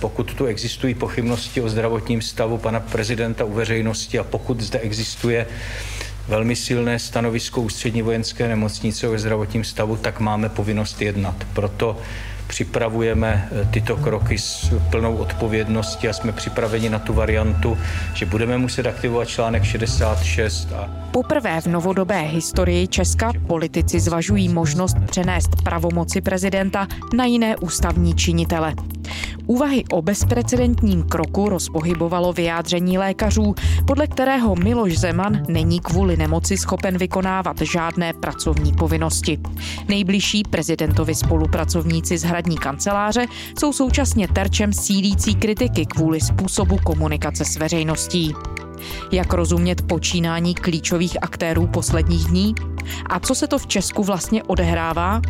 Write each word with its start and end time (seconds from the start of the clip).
pokud 0.00 0.34
tu 0.34 0.46
existují 0.46 0.94
pochybnosti 0.94 1.60
o 1.60 1.68
zdravotním 1.68 2.22
stavu 2.22 2.58
pana 2.58 2.80
prezidenta 2.80 3.44
u 3.44 3.52
veřejnosti 3.52 4.18
a 4.18 4.24
pokud 4.24 4.60
zde 4.60 4.78
existuje 4.78 5.46
velmi 6.28 6.56
silné 6.56 6.98
stanovisko 6.98 7.60
ústřední 7.60 8.02
vojenské 8.02 8.48
nemocnice 8.48 9.08
o 9.08 9.18
zdravotním 9.18 9.64
stavu, 9.64 9.96
tak 9.96 10.20
máme 10.20 10.48
povinnost 10.48 11.02
jednat. 11.02 11.46
Proto 11.52 11.98
připravujeme 12.46 13.48
eh, 13.52 13.68
tyto 13.70 13.96
kroky 13.96 14.38
s 14.38 14.74
plnou 14.90 15.16
odpovědností 15.16 16.08
a 16.08 16.12
jsme 16.12 16.32
připraveni 16.32 16.90
na 16.90 16.98
tu 16.98 17.12
variantu, 17.12 17.78
že 18.14 18.26
budeme 18.26 18.58
muset 18.58 18.86
aktivovat 18.86 19.28
článek 19.28 19.64
66. 19.64 20.72
A... 20.72 20.90
Poprvé 21.10 21.60
v 21.60 21.66
novodobé 21.66 22.20
historii 22.20 22.88
Česka 22.88 23.32
politici 23.46 24.00
zvažují 24.00 24.48
možnost 24.48 24.96
přenést 25.06 25.62
pravomoci 25.64 26.20
prezidenta 26.20 26.86
na 27.16 27.24
jiné 27.24 27.56
ústavní 27.56 28.14
činitele. 28.14 28.74
Úvahy 29.46 29.84
o 29.92 30.02
bezprecedentním 30.02 31.02
kroku 31.02 31.48
rozpohybovalo 31.48 32.32
vyjádření 32.32 32.98
lékařů, 32.98 33.54
podle 33.86 34.06
kterého 34.06 34.56
Miloš 34.56 34.98
Zeman 34.98 35.42
není 35.48 35.80
kvůli 35.80 36.16
nemoci 36.16 36.56
schopen 36.56 36.98
vykonávat 36.98 37.60
žádné 37.60 38.12
pracovní 38.12 38.72
povinnosti. 38.72 39.38
Nejbližší 39.88 40.42
prezidentovi 40.50 41.14
spolupracovníci 41.14 42.18
z 42.18 42.24
hradní 42.24 42.56
kanceláře 42.56 43.26
jsou 43.58 43.72
současně 43.72 44.28
terčem 44.28 44.72
sílící 44.72 45.34
kritiky 45.34 45.86
kvůli 45.86 46.20
způsobu 46.20 46.76
komunikace 46.84 47.44
s 47.44 47.56
veřejností. 47.56 48.34
Jak 49.12 49.32
rozumět 49.32 49.82
počínání 49.82 50.54
klíčových 50.54 51.16
aktérů 51.22 51.66
posledních 51.66 52.24
dní? 52.24 52.54
A 53.06 53.20
co 53.20 53.34
se 53.34 53.46
to 53.46 53.58
v 53.58 53.66
Česku 53.66 54.04
vlastně 54.04 54.42
odehrává? 54.42 55.20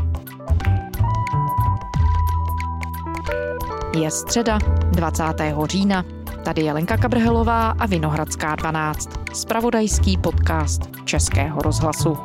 Je 4.01 4.11
středa 4.11 4.59
20. 4.91 5.25
října. 5.65 6.05
Tady 6.45 6.63
je 6.63 6.73
Lenka 6.73 6.97
Kabrhelová 6.97 7.71
a 7.71 7.87
Vinohradská 7.87 8.55
12. 8.55 9.11
Spravodajský 9.35 10.19
podcast 10.19 10.83
Českého 11.05 11.61
rozhlasu. 11.63 12.19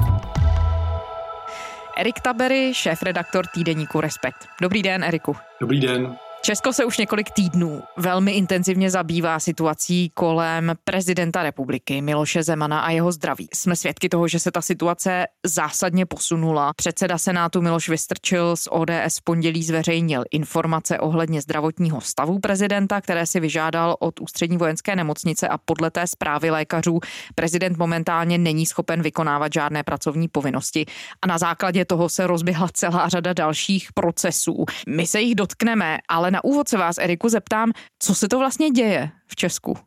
Erik 1.98 2.20
Tabery, 2.22 2.72
šéf-redaktor 2.74 3.46
týdeníku 3.54 4.02
Respekt. 4.02 4.48
Dobrý 4.62 4.84
den, 4.84 5.04
Eriku. 5.04 5.36
Dobrý 5.62 5.80
den. 5.80 6.18
Česko 6.44 6.74
se 6.74 6.86
už 6.86 6.98
několik 6.98 7.32
týdnů 7.32 7.84
velmi 7.98 8.32
intenzivně 8.32 8.90
zabývá 8.90 9.40
situací 9.40 10.12
kolem 10.14 10.74
prezidenta 10.84 11.44
republiky 11.44 12.02
Miloše 12.02 12.44
Zemana 12.44 12.80
a 12.80 12.92
jeho 12.92 13.12
zdraví. 13.12 13.48
Jsme 13.54 13.76
svědky 13.76 14.10
toho, 14.10 14.28
že 14.28 14.40
se 14.40 14.52
ta 14.52 14.62
situace 14.62 15.26
zásadně 15.46 16.06
posunula. 16.06 16.74
Předseda 16.76 17.18
Senátu 17.18 17.62
Miloš 17.62 17.90
Vystrčil 17.90 18.56
z 18.56 18.68
ODS 18.72 19.18
v 19.20 19.24
pondělí 19.24 19.64
zveřejnil 19.64 20.24
informace 20.32 21.00
ohledně 21.00 21.42
zdravotního 21.42 22.02
stavu 22.02 22.40
prezidenta, 22.40 23.02
které 23.02 23.26
si 23.26 23.40
vyžádal 23.40 23.96
od 24.00 24.20
ústřední 24.20 24.58
vojenské 24.58 24.96
nemocnice 24.96 25.48
a 25.48 25.58
podle 25.58 25.92
té 25.92 26.08
zprávy 26.08 26.50
lékařů 26.50 27.00
prezident 27.36 27.78
momentálně 27.78 28.38
není 28.38 28.66
schopen 28.66 29.02
vykonávat 29.02 29.54
žádné 29.54 29.84
pracovní 29.84 30.28
povinnosti. 30.28 30.86
A 31.22 31.28
na 31.28 31.38
základě 31.38 31.86
toho 31.86 32.10
se 32.10 32.28
rozběhla 32.28 32.68
celá 32.74 33.10
řada 33.10 33.34
dalších 33.34 33.94
procesů. 33.94 34.66
My 34.88 35.08
se 35.08 35.22
jich 35.22 35.36
dotkneme, 35.36 35.98
ale 36.10 36.31
na 36.32 36.44
úvod 36.44 36.68
se 36.68 36.78
vás, 36.78 36.98
Eriku, 36.98 37.30
zeptám, 37.30 37.72
co 38.00 38.16
se 38.16 38.28
to 38.28 38.40
vlastně 38.40 38.70
děje 38.70 39.10
v 39.28 39.36
Česku? 39.36 39.78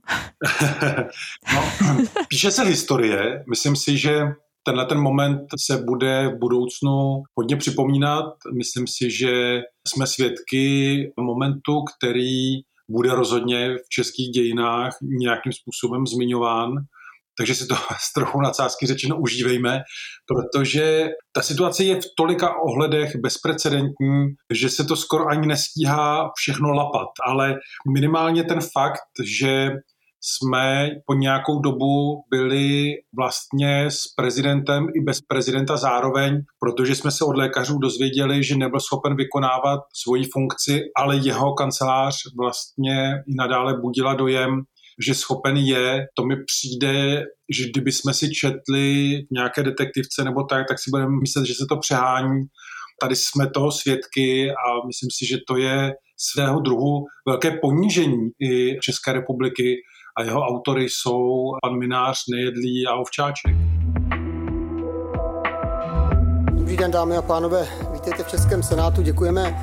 no, 1.55 1.63
píše 2.29 2.51
se 2.51 2.65
historie. 2.65 3.45
Myslím 3.51 3.77
si, 3.77 3.99
že 3.99 4.21
tenhle 4.67 4.87
ten 4.87 5.01
moment 5.01 5.41
se 5.67 5.77
bude 5.77 6.29
v 6.29 6.39
budoucnu 6.39 7.23
hodně 7.39 7.57
připomínat. 7.57 8.25
Myslím 8.57 8.87
si, 8.87 9.11
že 9.11 9.61
jsme 9.89 10.07
svědky 10.07 10.97
momentu, 11.21 11.73
který 11.83 12.55
bude 12.91 13.15
rozhodně 13.15 13.77
v 13.77 13.89
českých 13.89 14.29
dějinách 14.29 14.97
nějakým 15.03 15.53
způsobem 15.53 16.07
zmiňován 16.07 16.71
takže 17.39 17.55
si 17.55 17.67
to 17.67 17.75
s 17.99 18.13
trochu 18.13 18.41
nadsázky 18.41 18.87
řečeno 18.87 19.17
užívejme, 19.17 19.83
protože 20.27 21.09
ta 21.33 21.43
situace 21.43 21.85
je 21.85 21.97
v 21.97 22.05
tolika 22.17 22.55
ohledech 22.63 23.17
bezprecedentní, 23.17 24.27
že 24.53 24.69
se 24.69 24.85
to 24.85 24.97
skoro 24.97 25.27
ani 25.27 25.47
nestíhá 25.47 26.31
všechno 26.37 26.71
lapat, 26.71 27.09
ale 27.27 27.55
minimálně 27.95 28.45
ten 28.45 28.61
fakt, 28.61 29.01
že 29.25 29.71
jsme 30.27 30.91
po 31.07 31.15
nějakou 31.15 31.61
dobu 31.61 32.23
byli 32.31 32.93
vlastně 33.17 33.85
s 33.85 34.03
prezidentem 34.17 34.87
i 34.97 35.01
bez 35.01 35.21
prezidenta 35.21 35.77
zároveň, 35.77 36.41
protože 36.61 36.95
jsme 36.95 37.11
se 37.11 37.25
od 37.25 37.37
lékařů 37.37 37.79
dozvěděli, 37.79 38.45
že 38.45 38.57
nebyl 38.57 38.81
schopen 38.81 39.17
vykonávat 39.17 39.81
svoji 39.95 40.25
funkci, 40.33 40.81
ale 40.97 41.17
jeho 41.17 41.55
kancelář 41.55 42.17
vlastně 42.39 43.23
i 43.27 43.35
nadále 43.35 43.81
budila 43.81 44.15
dojem, 44.15 44.63
že 45.07 45.15
schopen 45.15 45.57
je, 45.57 46.07
to 46.15 46.25
mi 46.27 46.37
přijde, 46.47 47.25
že 47.57 47.65
kdyby 47.71 47.93
jsme 47.93 48.15
si 48.15 48.31
četli 48.31 49.13
nějaké 49.31 49.63
detektivce 49.63 50.25
nebo 50.25 50.43
tak, 50.43 50.69
tak 50.69 50.79
si 50.79 50.91
budeme 50.91 51.21
myslet, 51.21 51.47
že 51.47 51.55
se 51.55 51.67
to 51.69 51.77
přehání. 51.77 52.45
Tady 53.01 53.17
jsme 53.17 53.51
toho 53.51 53.73
svědky 53.73 54.51
a 54.51 54.87
myslím 54.87 55.11
si, 55.11 55.27
že 55.27 55.39
to 55.49 55.57
je 55.57 55.93
svého 56.17 56.61
druhu 56.61 57.05
velké 57.29 57.51
ponížení 57.51 58.31
i 58.41 58.79
České 58.81 59.13
republiky 59.13 59.77
a 60.19 60.23
jeho 60.23 60.41
autory 60.41 60.91
jsou 60.91 61.51
pan 61.63 61.79
Minář, 61.79 62.19
Nejedlý 62.33 62.87
a 62.87 62.95
Ovčáček. 62.95 63.57
Dobrý 66.53 66.77
den, 66.77 66.91
dámy 66.91 67.17
a 67.17 67.23
pánové. 67.23 67.69
Vítejte 67.93 68.23
v 68.25 68.29
Českém 68.29 68.63
senátu. 68.63 69.03
Děkujeme, 69.03 69.57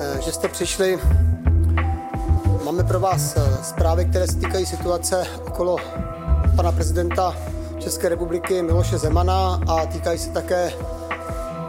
eh, 0.00 0.22
že 0.22 0.32
jste 0.32 0.48
přišli. 0.48 0.98
Máme 2.70 2.84
pro 2.84 3.00
vás 3.00 3.36
eh, 3.36 3.64
zprávy, 3.64 4.04
které 4.04 4.26
se 4.26 4.36
týkají 4.36 4.66
situace 4.66 5.26
okolo 5.46 5.76
pana 6.56 6.72
prezidenta 6.72 7.36
České 7.78 8.08
republiky 8.08 8.62
Miloše 8.62 8.98
Zemana 8.98 9.60
a 9.68 9.86
týkají 9.86 10.18
se 10.18 10.30
také 10.30 10.72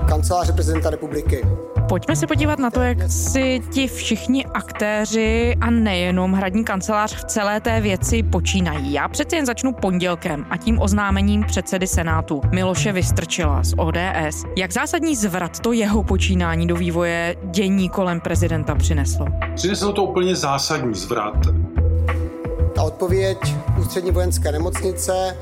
kanceláře 0.07 0.53
prezidenta 0.53 0.89
republiky. 0.89 1.47
Pojďme 1.91 2.15
se 2.15 2.27
podívat 2.27 2.59
na 2.59 2.69
to, 2.69 2.81
jak 2.81 2.97
si 3.11 3.61
ti 3.71 3.87
všichni 3.87 4.45
aktéři 4.45 5.55
a 5.61 5.69
nejenom 5.69 6.33
hradní 6.33 6.63
kancelář 6.63 7.15
v 7.15 7.25
celé 7.25 7.61
té 7.61 7.81
věci 7.81 8.23
počínají. 8.23 8.93
Já 8.93 9.07
přeci 9.07 9.35
jen 9.35 9.45
začnu 9.45 9.73
pondělkem 9.73 10.45
a 10.49 10.57
tím 10.57 10.81
oznámením 10.81 11.43
předsedy 11.43 11.87
Senátu 11.87 12.41
Miloše 12.51 12.91
Vystrčila 12.91 13.63
z 13.63 13.73
ODS. 13.77 14.45
Jak 14.57 14.71
zásadní 14.71 15.15
zvrat 15.15 15.59
to 15.59 15.71
jeho 15.71 16.03
počínání 16.03 16.67
do 16.67 16.75
vývoje 16.75 17.35
dění 17.43 17.89
kolem 17.89 18.21
prezidenta 18.21 18.75
přineslo? 18.75 19.25
Přineslo 19.55 19.93
to 19.93 20.03
úplně 20.03 20.35
zásadní 20.35 20.93
zvrat. 20.93 21.37
Ta 22.75 22.83
odpověď 22.83 23.37
ústřední 23.79 24.11
vojenské 24.11 24.51
nemocnice 24.51 25.37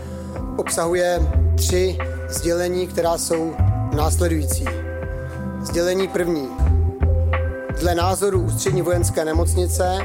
obsahuje 0.58 1.20
tři 1.56 1.98
sdělení, 2.30 2.88
která 2.88 3.18
jsou 3.18 3.56
následující. 3.96 4.89
Sdělení 5.62 6.08
první. 6.08 6.50
Dle 7.80 7.96
názoru 7.96 8.42
ústřední 8.42 8.82
vojenské 8.82 9.26
nemocnice 9.26 9.98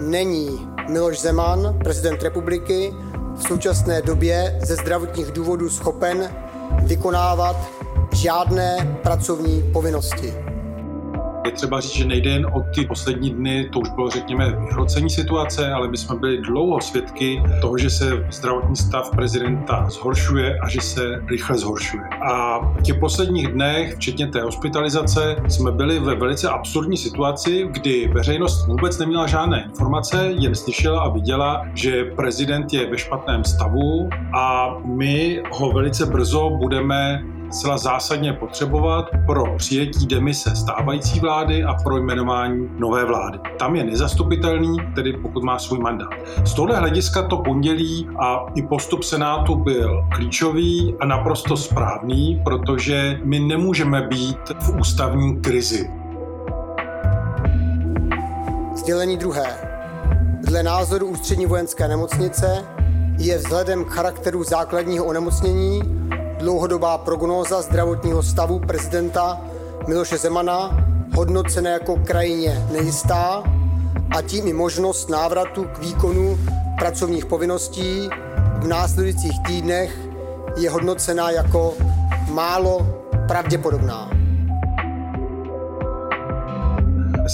není 0.00 0.68
Miloš 0.88 1.20
Zeman, 1.20 1.78
prezident 1.84 2.22
republiky, 2.22 2.94
v 3.36 3.42
současné 3.48 4.02
době 4.02 4.58
ze 4.62 4.76
zdravotních 4.76 5.26
důvodů 5.26 5.70
schopen 5.70 6.30
vykonávat 6.86 7.56
žádné 8.12 8.98
pracovní 9.02 9.70
povinnosti. 9.72 10.34
Je 11.44 11.52
třeba 11.52 11.80
říct, 11.80 11.92
že 11.92 12.04
nejde 12.04 12.30
jen 12.30 12.46
o 12.46 12.64
ty 12.74 12.84
poslední 12.84 13.30
dny, 13.30 13.68
to 13.72 13.80
už 13.80 13.88
bylo 13.88 14.10
řekněme 14.10 14.50
vyhrocení 14.50 15.10
situace, 15.10 15.72
ale 15.72 15.88
my 15.88 15.96
jsme 15.96 16.16
byli 16.16 16.38
dlouho 16.38 16.80
svědky 16.80 17.42
toho, 17.60 17.78
že 17.78 17.90
se 17.90 18.26
zdravotní 18.30 18.76
stav 18.76 19.10
prezidenta 19.10 19.86
zhoršuje 19.90 20.58
a 20.58 20.68
že 20.68 20.80
se 20.80 21.22
rychle 21.28 21.58
zhoršuje. 21.58 22.02
A 22.30 22.58
v 22.58 22.82
těch 22.82 22.98
posledních 22.98 23.48
dnech, 23.48 23.94
včetně 23.94 24.26
té 24.26 24.42
hospitalizace, 24.42 25.36
jsme 25.48 25.72
byli 25.72 25.98
ve 25.98 26.14
velice 26.14 26.48
absurdní 26.48 26.96
situaci, 26.96 27.68
kdy 27.70 28.10
veřejnost 28.14 28.66
vůbec 28.66 28.98
neměla 28.98 29.26
žádné 29.26 29.64
informace, 29.64 30.34
jen 30.38 30.54
slyšela 30.54 31.00
a 31.00 31.08
viděla, 31.08 31.66
že 31.74 32.04
prezident 32.04 32.72
je 32.72 32.90
ve 32.90 32.98
špatném 32.98 33.44
stavu 33.44 34.08
a 34.34 34.76
my 34.84 35.42
ho 35.50 35.72
velice 35.72 36.06
brzo 36.06 36.50
budeme 36.50 37.24
zcela 37.54 37.78
zásadně 37.78 38.32
potřebovat 38.32 39.06
pro 39.26 39.56
přijetí 39.56 40.06
demise 40.06 40.56
stávající 40.56 41.20
vlády 41.20 41.64
a 41.64 41.74
pro 41.74 41.96
jmenování 41.96 42.68
nové 42.78 43.04
vlády. 43.04 43.38
Tam 43.58 43.76
je 43.76 43.84
nezastupitelný, 43.84 44.76
tedy 44.94 45.12
pokud 45.12 45.44
má 45.44 45.58
svůj 45.58 45.78
mandát. 45.78 46.08
Z 46.44 46.54
tohle 46.54 46.78
hlediska 46.78 47.22
to 47.22 47.36
pondělí 47.36 48.08
a 48.18 48.46
i 48.54 48.62
postup 48.62 49.02
Senátu 49.02 49.54
byl 49.54 50.04
klíčový 50.14 50.94
a 51.00 51.06
naprosto 51.06 51.56
správný, 51.56 52.42
protože 52.44 53.20
my 53.24 53.40
nemůžeme 53.40 54.02
být 54.02 54.50
v 54.60 54.80
ústavní 54.80 55.40
krizi. 55.40 55.90
Sdělení 58.74 59.16
druhé. 59.16 59.56
Dle 60.40 60.62
názoru 60.62 61.06
Ústřední 61.06 61.46
vojenské 61.46 61.88
nemocnice 61.88 62.64
je 63.18 63.38
vzhledem 63.38 63.84
k 63.84 63.90
charakteru 63.90 64.44
základního 64.44 65.04
onemocnění 65.04 65.82
dlouhodobá 66.44 66.98
prognóza 66.98 67.62
zdravotního 67.62 68.22
stavu 68.22 68.58
prezidenta 68.58 69.40
Miloše 69.88 70.18
Zemana 70.18 70.86
hodnocena 71.16 71.70
jako 71.70 71.96
krajině 71.96 72.66
nejistá 72.72 73.42
a 74.16 74.22
tím 74.22 74.48
i 74.48 74.52
možnost 74.52 75.10
návratu 75.10 75.64
k 75.64 75.78
výkonu 75.78 76.38
pracovních 76.78 77.26
povinností 77.26 78.08
v 78.58 78.66
následujících 78.66 79.40
týdnech 79.46 79.98
je 80.56 80.70
hodnocena 80.70 81.30
jako 81.30 81.74
málo 82.32 82.86
pravděpodobná. 83.28 84.10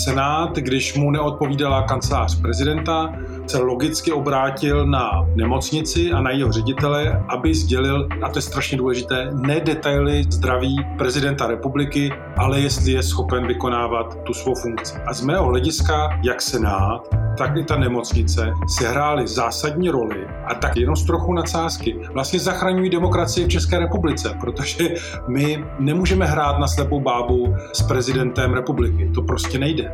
Senát, 0.05 0.57
když 0.57 0.95
mu 0.95 1.11
neodpovídala 1.11 1.83
kancelář 1.83 2.41
prezidenta, 2.41 3.13
se 3.47 3.59
logicky 3.59 4.13
obrátil 4.13 4.87
na 4.87 5.27
nemocnici 5.35 6.13
a 6.13 6.21
na 6.21 6.31
jeho 6.31 6.53
ředitele, 6.53 7.25
aby 7.29 7.55
sdělil, 7.55 8.09
a 8.23 8.29
to 8.29 8.39
je 8.39 8.43
strašně 8.43 8.79
důležité, 8.79 9.31
ne 9.33 9.61
detaily 9.61 10.25
zdraví 10.31 10.77
prezidenta 10.99 11.47
republiky, 11.47 12.13
ale 12.39 12.61
jestli 12.61 12.93
je 12.93 13.03
schopen 13.03 13.47
vykonávat 13.47 14.19
tu 14.25 14.35
svou 14.35 14.55
funkci. 14.55 14.99
A 15.07 15.13
z 15.13 15.23
mého 15.23 15.45
hlediska, 15.45 16.21
jak 16.23 16.43
Senát, 16.43 17.09
tak 17.39 17.57
i 17.57 17.65
ta 17.65 17.77
nemocnice 17.77 18.53
si 18.69 18.85
hrály 18.85 19.29
zásadní 19.29 19.91
roli 19.91 20.27
a 20.47 20.55
tak 20.55 20.77
jenom 20.77 20.97
z 20.97 21.05
trochu 21.05 21.33
nadsázky 21.33 22.01
vlastně 22.13 22.41
zachraňují 22.41 22.91
demokracii 22.91 23.47
v 23.47 23.49
České 23.49 23.79
republice, 23.79 24.37
protože 24.41 24.89
my 25.29 25.65
nemůžeme 25.79 26.27
hrát 26.27 26.59
na 26.59 26.69
slepou 26.69 27.01
bábu 27.01 27.55
s 27.73 27.83
prezidentem 27.83 28.55
republiky. 28.55 29.11
To 29.15 29.23
prostě 29.23 29.59
nejde. 29.59 29.93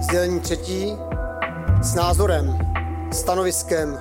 Sdělení 0.00 0.40
třetí 0.40 1.07
s 1.82 1.94
názorem, 1.94 2.58
stanoviskem 3.12 3.98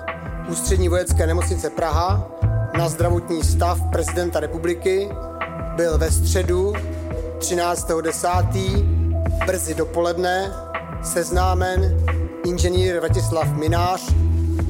Ústřední 0.49 0.89
vojenské 0.89 1.27
nemocnice 1.27 1.69
Praha 1.69 2.27
na 2.77 2.89
zdravotní 2.89 3.43
stav 3.43 3.81
prezidenta 3.91 4.39
republiky 4.39 5.09
byl 5.75 5.97
ve 5.97 6.11
středu 6.11 6.73
13.10. 7.39 9.45
brzy 9.45 9.75
dopoledne 9.75 10.53
seznámen 11.03 11.97
inženýr 12.45 12.99
Vratislav 12.99 13.47
Minář, 13.47 14.13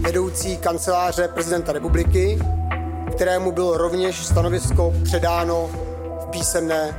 vedoucí 0.01 0.57
kanceláře 0.57 1.27
prezidenta 1.27 1.71
republiky, 1.71 2.39
kterému 3.15 3.51
bylo 3.51 3.77
rovněž 3.77 4.25
stanovisko 4.25 4.94
předáno 5.03 5.69
v 6.21 6.25
písemné 6.30 6.95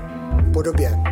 podobě. 0.52 1.07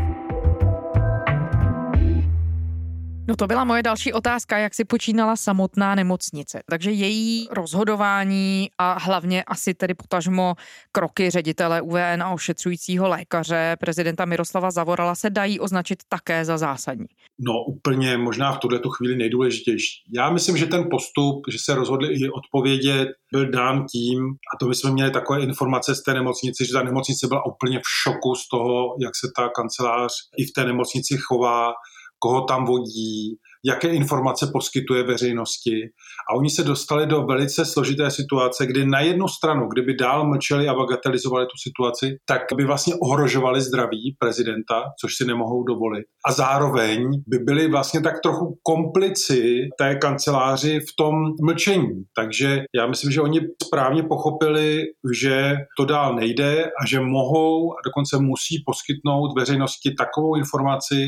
No 3.29 3.37
to 3.37 3.47
byla 3.47 3.65
moje 3.65 3.83
další 3.83 4.13
otázka, 4.13 4.59
jak 4.59 4.75
si 4.75 4.85
počínala 4.85 5.37
samotná 5.37 5.95
nemocnice. 5.95 6.63
Takže 6.71 6.91
její 6.91 7.49
rozhodování 7.51 8.69
a 8.79 8.99
hlavně 8.99 9.45
asi 9.45 9.75
tedy 9.75 9.95
potažmo 9.95 10.55
kroky 10.93 11.31
ředitele 11.31 11.81
UVN 11.81 12.23
a 12.23 12.31
ošetřujícího 12.31 13.09
lékaře 13.09 13.77
prezidenta 13.81 14.25
Miroslava 14.25 14.71
Zavorala 14.71 15.15
se 15.15 15.31
dají 15.31 15.61
označit 15.61 15.99
také 16.09 16.45
za 16.45 16.59
zásadní. 16.59 17.07
No 17.39 17.53
úplně 17.65 18.19
možná 18.19 18.53
v 18.53 18.59
tuhle 18.59 18.81
chvíli 18.97 19.17
nejdůležitější. 19.17 20.03
Já 20.15 20.31
myslím, 20.31 20.57
že 20.57 20.67
ten 20.67 20.89
postup, 20.91 21.37
že 21.51 21.59
se 21.59 21.75
rozhodli 21.75 22.09
i 22.09 22.31
odpovědět, 22.31 23.09
byl 23.33 23.51
dán 23.51 23.85
tím, 23.93 24.25
a 24.55 24.57
to 24.61 24.69
my 24.69 24.75
jsme 24.75 24.91
měli 24.91 25.11
takové 25.11 25.41
informace 25.41 25.95
z 25.95 26.03
té 26.03 26.15
nemocnice, 26.15 26.65
že 26.65 26.73
ta 26.73 26.83
nemocnice 26.83 27.27
byla 27.27 27.47
úplně 27.47 27.79
v 27.79 27.89
šoku 28.03 28.35
z 28.35 28.49
toho, 28.49 28.97
jak 29.03 29.17
se 29.17 29.27
ta 29.37 29.49
kancelář 29.49 30.13
i 30.39 30.45
v 30.45 30.53
té 30.53 30.65
nemocnici 30.65 31.17
chová, 31.29 31.73
koho 32.19 32.41
tam 32.41 32.65
vodí, 32.65 33.39
jaké 33.65 33.89
informace 33.89 34.51
poskytuje 34.53 35.03
veřejnosti. 35.03 35.83
A 36.31 36.35
oni 36.35 36.51
se 36.51 36.65
dostali 36.65 37.07
do 37.07 37.23
velice 37.23 37.65
složité 37.65 38.11
situace, 38.11 38.67
kdy 38.67 38.87
na 38.87 39.01
jednu 39.01 39.29
stranu, 39.29 39.69
kdyby 39.69 39.95
dál 39.95 40.29
mlčeli 40.29 40.69
a 40.69 40.75
bagatelizovali 40.75 41.47
tu 41.47 41.71
situaci, 41.71 42.17
tak 42.27 42.43
by 42.57 42.65
vlastně 42.65 42.95
ohrožovali 43.03 43.61
zdraví 43.61 44.17
prezidenta, 44.19 44.83
což 45.01 45.17
si 45.17 45.25
nemohou 45.25 45.65
dovolit. 45.65 46.05
A 46.27 46.33
zároveň 46.33 47.11
by 47.27 47.39
byli 47.39 47.71
vlastně 47.71 48.01
tak 48.01 48.21
trochu 48.23 48.59
komplici 48.63 49.69
té 49.79 49.95
kanceláři 49.95 50.81
v 50.81 50.97
tom 50.99 51.15
mlčení. 51.43 52.05
Takže 52.17 52.65
já 52.75 52.87
myslím, 52.87 53.13
že 53.13 53.21
oni 53.21 53.41
správně 53.67 54.03
pochopili, 54.03 54.85
že 55.13 55.57
to 55.79 55.85
dál 55.85 56.15
nejde 56.15 56.65
a 56.65 56.87
že 56.87 57.01
mohou 57.01 57.73
a 57.73 57.77
dokonce 57.85 58.19
musí 58.19 58.63
poskytnout 58.67 59.39
veřejnosti 59.39 59.95
takovou 59.99 60.37
informaci, 60.37 61.07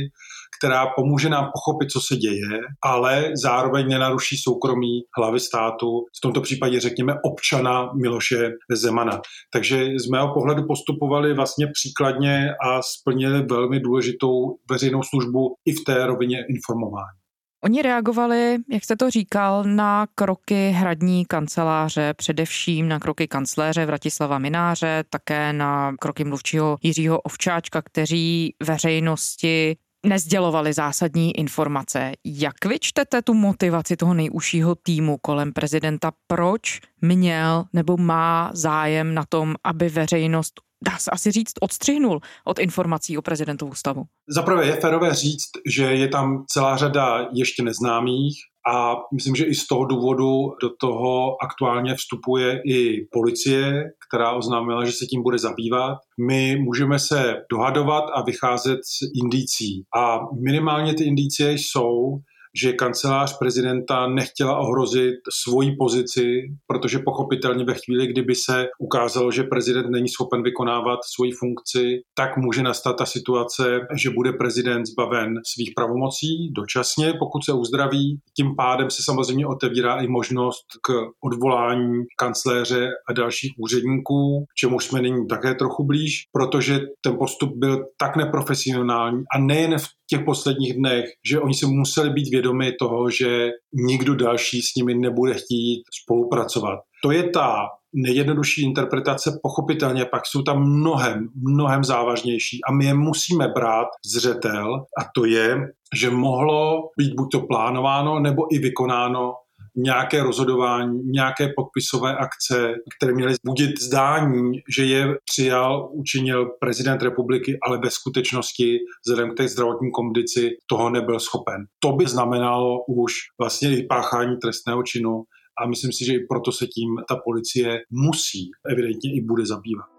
která 0.58 0.86
pomůže 0.96 1.28
nám 1.28 1.44
pochopit, 1.54 1.90
co 1.90 2.00
se 2.00 2.16
děje, 2.16 2.58
ale 2.84 3.30
zároveň 3.42 3.88
nenaruší 3.88 4.36
soukromí 4.36 5.00
hlavy 5.18 5.40
státu, 5.40 5.86
v 6.18 6.20
tomto 6.22 6.40
případě 6.40 6.80
řekněme 6.80 7.14
občana 7.24 7.92
Miloše 8.02 8.50
Zemana. 8.72 9.20
Takže 9.52 9.86
z 10.04 10.10
mého 10.10 10.34
pohledu 10.34 10.66
postupovali 10.66 11.34
vlastně 11.34 11.66
příkladně 11.66 12.50
a 12.66 12.82
splnili 12.82 13.42
velmi 13.42 13.80
důležitou 13.80 14.56
veřejnou 14.70 15.02
službu 15.02 15.54
i 15.64 15.72
v 15.72 15.84
té 15.86 16.06
rovině 16.06 16.38
informování. 16.48 17.18
Oni 17.64 17.82
reagovali, 17.82 18.56
jak 18.72 18.84
jste 18.84 18.96
to 18.96 19.10
říkal, 19.10 19.64
na 19.64 20.06
kroky 20.14 20.70
hradní 20.70 21.24
kanceláře, 21.26 22.14
především 22.16 22.88
na 22.88 22.98
kroky 22.98 23.28
kancléře 23.28 23.86
Vratislava 23.86 24.38
Mináře, 24.38 25.04
také 25.10 25.52
na 25.52 25.96
kroky 26.00 26.24
mluvčího 26.24 26.78
Jiřího 26.82 27.20
Ovčáčka, 27.20 27.82
kteří 27.82 28.54
veřejnosti 28.62 29.76
nezdělovali 30.06 30.72
zásadní 30.72 31.38
informace. 31.38 32.12
Jak 32.24 32.64
vy 32.64 32.78
čtete 32.80 33.22
tu 33.22 33.34
motivaci 33.34 33.96
toho 33.96 34.14
nejužšího 34.14 34.74
týmu 34.74 35.18
kolem 35.22 35.52
prezidenta? 35.52 36.12
Proč 36.26 36.80
měl 37.00 37.64
nebo 37.72 37.96
má 37.96 38.50
zájem 38.52 39.14
na 39.14 39.24
tom, 39.28 39.54
aby 39.64 39.88
veřejnost 39.88 40.60
dá 40.84 40.98
se 40.98 41.10
asi 41.10 41.30
říct, 41.30 41.52
odstřihnul 41.60 42.20
od 42.44 42.58
informací 42.58 43.18
o 43.18 43.22
prezidentovu 43.22 43.74
stavu? 43.74 44.04
Zaprvé 44.28 44.66
je 44.66 44.76
férové 44.76 45.14
říct, 45.14 45.50
že 45.66 45.84
je 45.84 46.08
tam 46.08 46.44
celá 46.48 46.76
řada 46.76 47.28
ještě 47.32 47.62
neznámých 47.62 48.36
a 48.68 48.96
myslím, 49.14 49.34
že 49.34 49.44
i 49.44 49.54
z 49.54 49.66
toho 49.66 49.84
důvodu 49.84 50.50
do 50.62 50.70
toho 50.80 51.36
aktuálně 51.42 51.94
vstupuje 51.94 52.60
i 52.66 53.06
policie, 53.12 53.84
která 54.08 54.32
oznámila, 54.32 54.84
že 54.84 54.92
se 54.92 55.06
tím 55.06 55.22
bude 55.22 55.38
zabývat. 55.38 55.98
My 56.26 56.56
můžeme 56.56 56.98
se 56.98 57.34
dohadovat 57.52 58.04
a 58.14 58.22
vycházet 58.22 58.78
z 58.84 59.22
indicí. 59.22 59.82
A 59.96 60.18
minimálně 60.44 60.94
ty 60.94 61.04
indicie 61.04 61.52
jsou, 61.52 62.18
že 62.60 62.72
kancelář 62.72 63.38
prezidenta 63.38 64.06
nechtěla 64.06 64.58
ohrozit 64.58 65.14
svoji 65.42 65.76
pozici, 65.76 66.42
protože 66.66 66.98
pochopitelně 66.98 67.64
ve 67.64 67.74
chvíli, 67.74 68.06
kdyby 68.06 68.34
se 68.34 68.66
ukázalo, 68.78 69.30
že 69.30 69.42
prezident 69.42 69.90
není 69.90 70.08
schopen 70.08 70.42
vykonávat 70.42 70.98
svoji 71.14 71.32
funkci, 71.32 72.00
tak 72.14 72.36
může 72.36 72.62
nastat 72.62 72.96
ta 72.98 73.06
situace, 73.06 73.80
že 73.96 74.10
bude 74.10 74.32
prezident 74.32 74.86
zbaven 74.86 75.34
svých 75.46 75.70
pravomocí 75.76 76.52
dočasně, 76.56 77.14
pokud 77.18 77.44
se 77.44 77.52
uzdraví. 77.52 78.18
Tím 78.36 78.56
pádem 78.56 78.90
se 78.90 79.02
samozřejmě 79.02 79.46
otevírá 79.46 79.96
i 79.96 80.08
možnost 80.08 80.66
k 80.82 80.92
odvolání 81.24 82.04
kancléře 82.18 82.88
a 83.08 83.12
dalších 83.12 83.52
úředníků, 83.58 84.44
čemu 84.56 84.80
jsme 84.80 85.02
nyní 85.02 85.26
také 85.26 85.54
trochu 85.54 85.84
blíž, 85.84 86.22
protože 86.32 86.80
ten 87.00 87.16
postup 87.18 87.52
byl 87.56 87.84
tak 87.96 88.16
neprofesionální 88.16 89.22
a 89.34 89.38
nejen 89.38 89.78
v 89.78 89.97
těch 90.10 90.24
posledních 90.24 90.74
dnech, 90.74 91.04
že 91.26 91.40
oni 91.40 91.54
se 91.54 91.66
museli 91.66 92.10
být 92.10 92.30
vědomi 92.30 92.72
toho, 92.72 93.10
že 93.10 93.50
nikdo 93.72 94.14
další 94.14 94.62
s 94.62 94.74
nimi 94.74 94.94
nebude 94.94 95.34
chtít 95.34 95.82
spolupracovat. 96.02 96.78
To 97.02 97.10
je 97.10 97.30
ta 97.30 97.66
nejjednodušší 97.92 98.62
interpretace, 98.62 99.40
pochopitelně 99.42 100.04
pak 100.04 100.26
jsou 100.26 100.42
tam 100.42 100.62
mnohem, 100.62 101.28
mnohem 101.34 101.84
závažnější 101.84 102.58
a 102.68 102.72
my 102.72 102.84
je 102.84 102.94
musíme 102.94 103.48
brát 103.48 103.86
zřetel 104.06 104.74
a 104.74 105.02
to 105.14 105.24
je, 105.24 105.56
že 105.94 106.10
mohlo 106.10 106.80
být 106.98 107.14
buď 107.14 107.28
to 107.32 107.40
plánováno 107.40 108.20
nebo 108.20 108.54
i 108.54 108.58
vykonáno 108.58 109.34
nějaké 109.78 110.22
rozhodování, 110.22 111.00
nějaké 111.04 111.48
podpisové 111.56 112.16
akce, 112.16 112.74
které 112.96 113.14
měly 113.14 113.34
budit 113.44 113.82
zdání, 113.82 114.52
že 114.76 114.84
je 114.84 115.18
přijal, 115.24 115.90
učinil 115.92 116.46
prezident 116.60 117.02
republiky, 117.02 117.58
ale 117.62 117.78
ve 117.78 117.90
skutečnosti 117.90 118.78
vzhledem 119.06 119.34
k 119.34 119.36
té 119.36 119.48
zdravotní 119.48 119.90
kondici 119.90 120.50
toho 120.66 120.90
nebyl 120.90 121.20
schopen. 121.20 121.64
To 121.78 121.92
by 121.92 122.06
znamenalo 122.06 122.84
už 122.84 123.12
vlastně 123.40 123.78
i 123.78 123.86
páchání 123.86 124.36
trestného 124.36 124.82
činu 124.82 125.22
a 125.62 125.68
myslím 125.68 125.92
si, 125.92 126.04
že 126.04 126.12
i 126.12 126.26
proto 126.30 126.52
se 126.52 126.66
tím 126.66 126.88
ta 127.08 127.16
policie 127.24 127.80
musí 127.90 128.50
evidentně 128.70 129.14
i 129.14 129.20
bude 129.20 129.46
zabývat. 129.46 129.97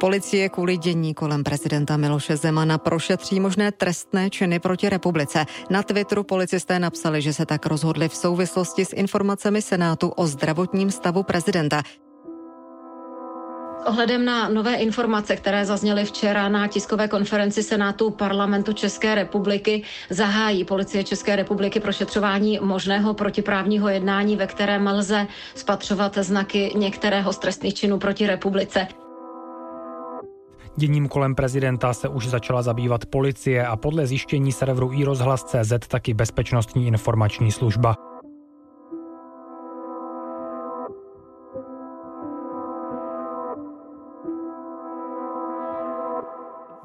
Policie 0.00 0.48
kvůli 0.48 0.76
dění 0.76 1.14
kolem 1.14 1.44
prezidenta 1.44 1.96
Miloše 1.96 2.36
Zemana 2.36 2.78
prošetří 2.78 3.40
možné 3.40 3.72
trestné 3.72 4.30
činy 4.30 4.58
proti 4.58 4.88
republice. 4.88 5.46
Na 5.70 5.82
Twitteru 5.82 6.24
policisté 6.24 6.78
napsali, 6.78 7.22
že 7.22 7.32
se 7.32 7.46
tak 7.46 7.66
rozhodli 7.66 8.08
v 8.08 8.14
souvislosti 8.14 8.84
s 8.84 8.92
informacemi 8.92 9.62
Senátu 9.62 10.08
o 10.08 10.26
zdravotním 10.26 10.90
stavu 10.90 11.22
prezidenta. 11.22 11.82
Ohledem 13.86 14.24
na 14.24 14.48
nové 14.48 14.74
informace, 14.74 15.36
které 15.36 15.66
zazněly 15.66 16.04
včera 16.04 16.48
na 16.48 16.68
tiskové 16.68 17.08
konferenci 17.08 17.62
Senátu 17.62 18.10
parlamentu 18.10 18.72
České 18.72 19.14
republiky, 19.14 19.82
zahájí 20.10 20.64
policie 20.64 21.04
České 21.04 21.36
republiky 21.36 21.80
prošetřování 21.80 22.58
možného 22.62 23.14
protiprávního 23.14 23.88
jednání, 23.88 24.36
ve 24.36 24.46
kterém 24.46 24.86
lze 24.86 25.26
spatřovat 25.54 26.18
znaky 26.18 26.72
některého 26.76 27.32
z 27.32 27.38
trestných 27.38 27.74
činů 27.74 27.98
proti 27.98 28.26
republice. 28.26 28.88
Děním 30.76 31.08
kolem 31.08 31.34
prezidenta 31.34 31.92
se 31.92 32.08
už 32.08 32.28
začala 32.28 32.62
zabývat 32.62 33.06
policie 33.06 33.66
a 33.66 33.76
podle 33.76 34.06
zjištění 34.06 34.52
serveru 34.52 34.92
iRozhlas.cz 34.92 35.72
taky 35.88 36.14
bezpečnostní 36.14 36.86
informační 36.86 37.52
služba. 37.52 38.09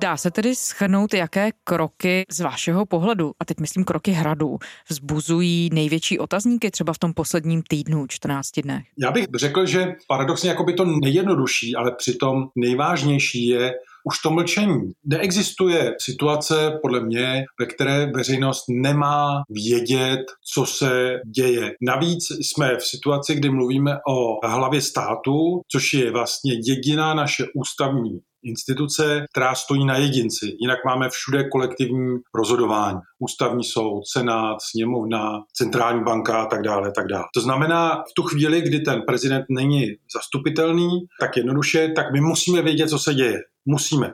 Dá 0.06 0.18
se 0.18 0.32
tedy 0.32 0.56
schrnout, 0.56 1.14
jaké 1.14 1.52
kroky 1.64 2.26
z 2.30 2.40
vašeho 2.40 2.86
pohledu, 2.86 3.32
a 3.40 3.46
teď 3.46 3.60
myslím 3.60 3.84
kroky 3.84 4.12
hradu, 4.12 4.58
vzbuzují 4.90 5.70
největší 5.74 6.20
otazníky 6.20 6.72
třeba 6.72 6.94
v 6.94 6.98
tom 7.00 7.14
posledním 7.14 7.64
týdnu, 7.64 8.08
14 8.08 8.52
dnech? 8.64 8.84
Já 8.98 9.12
bych 9.12 9.26
řekl, 9.36 9.66
že 9.66 9.94
paradoxně 10.08 10.50
jako 10.50 10.64
by 10.64 10.74
to 10.74 10.86
nejjednodušší, 10.86 11.76
ale 11.76 11.92
přitom 11.98 12.44
nejvážnější 12.56 13.48
je 13.48 13.74
už 14.04 14.20
to 14.20 14.32
mlčení. 14.32 14.92
Neexistuje 15.06 15.96
situace, 16.02 16.80
podle 16.82 17.00
mě, 17.00 17.46
ve 17.60 17.66
které 17.66 18.12
veřejnost 18.16 18.66
nemá 18.70 19.44
vědět, 19.50 20.26
co 20.54 20.66
se 20.66 21.20
děje. 21.36 21.74
Navíc 21.82 22.24
jsme 22.32 22.78
v 22.78 22.86
situaci, 22.86 23.36
kdy 23.36 23.50
mluvíme 23.50 23.98
o 24.10 24.48
hlavě 24.48 24.82
státu, 24.82 25.62
což 25.72 25.94
je 25.94 26.12
vlastně 26.12 26.54
jediná 26.54 27.14
naše 27.14 27.46
ústavní 27.56 28.20
instituce, 28.46 29.26
která 29.32 29.56
stojí 29.56 29.86
na 29.86 29.98
jedinci. 29.98 30.46
Jinak 30.60 30.80
máme 30.86 31.10
všude 31.10 31.50
kolektivní 31.50 32.18
rozhodování. 32.36 33.00
Ústavní 33.20 33.64
soud, 33.64 34.02
senát, 34.14 34.58
sněmovna, 34.72 35.40
centrální 35.54 36.04
banka 36.04 36.42
a 36.42 36.46
tak 36.46 36.62
dále, 36.62 36.92
tak 36.92 37.08
dále. 37.08 37.26
To 37.36 37.42
znamená, 37.42 37.96
v 37.96 38.14
tu 38.16 38.24
chvíli, 38.24 38.62
kdy 38.62 38.80
ten 38.80 39.02
prezident 39.08 39.46
není 39.50 39.88
zastupitelný, 40.16 40.90
tak 41.20 41.38
jednoduše, 41.38 41.90
tak 41.96 42.12
my 42.14 42.22
musíme 42.22 42.62
vědět, 42.62 42.90
co 42.90 43.00
se 43.00 43.14
děje. 43.14 43.40
Musíme. 43.66 44.14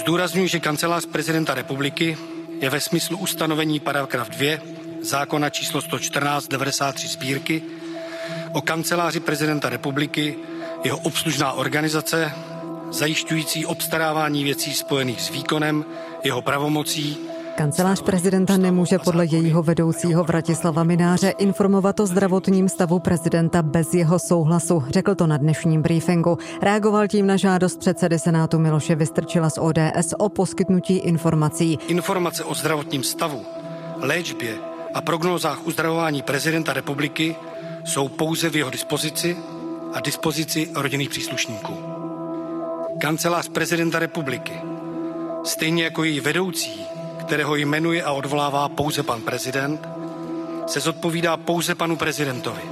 Zdůraznuju, 0.00 0.46
že 0.46 0.60
kancelář 0.60 1.06
prezidenta 1.06 1.54
republiky 1.54 2.16
je 2.60 2.70
ve 2.70 2.80
smyslu 2.80 3.18
ustanovení 3.18 3.80
paragraf 3.80 4.28
2 4.28 4.58
zákona 5.02 5.50
číslo 5.50 5.80
114 5.80 6.48
93 6.48 7.08
sbírky 7.08 7.62
o 8.52 8.60
kanceláři 8.60 9.20
prezidenta 9.20 9.68
republiky 9.68 10.36
jeho 10.84 10.98
obslužná 10.98 11.52
organizace, 11.52 12.32
zajišťující 12.90 13.66
obstarávání 13.66 14.44
věcí 14.44 14.74
spojených 14.74 15.20
s 15.20 15.30
výkonem, 15.30 15.84
jeho 16.24 16.42
pravomocí, 16.42 17.18
Kancelář 17.56 18.02
prezidenta 18.02 18.56
nemůže 18.56 18.98
podle 18.98 19.26
jejího 19.26 19.62
vedoucího 19.62 20.24
Vratislava 20.24 20.84
Mináře 20.84 21.28
informovat 21.30 22.00
o 22.00 22.06
zdravotním 22.06 22.68
stavu 22.68 22.98
prezidenta 22.98 23.62
bez 23.62 23.94
jeho 23.94 24.18
souhlasu, 24.18 24.84
řekl 24.88 25.14
to 25.14 25.26
na 25.26 25.36
dnešním 25.36 25.82
briefingu. 25.82 26.38
Reagoval 26.62 27.08
tím 27.08 27.26
na 27.26 27.36
žádost 27.36 27.78
předsedy 27.78 28.18
Senátu 28.18 28.58
Miloše 28.58 28.94
Vystrčila 28.94 29.50
z 29.50 29.58
ODS 29.58 30.14
o 30.18 30.28
poskytnutí 30.28 30.96
informací. 30.96 31.78
Informace 31.88 32.44
o 32.44 32.54
zdravotním 32.54 33.02
stavu, 33.02 33.42
léčbě 34.00 34.54
a 34.94 35.00
prognózách 35.00 35.66
uzdravování 35.66 36.22
prezidenta 36.22 36.72
republiky 36.72 37.36
jsou 37.84 38.08
pouze 38.08 38.50
v 38.50 38.56
jeho 38.56 38.70
dispozici 38.70 39.36
a 39.92 40.00
dispozici 40.00 40.70
rodinných 40.74 41.10
příslušníků. 41.10 41.84
Kancelář 42.98 43.48
prezidenta 43.48 43.98
republiky, 43.98 44.52
stejně 45.44 45.84
jako 45.84 46.04
její 46.04 46.20
vedoucí, 46.20 46.86
kterého 47.20 47.56
jmenuje 47.56 48.02
a 48.02 48.12
odvolává 48.12 48.68
pouze 48.68 49.02
pan 49.02 49.20
prezident, 49.22 49.88
se 50.66 50.80
zodpovídá 50.80 51.36
pouze 51.36 51.74
panu 51.74 51.96
prezidentovi. 51.96 52.62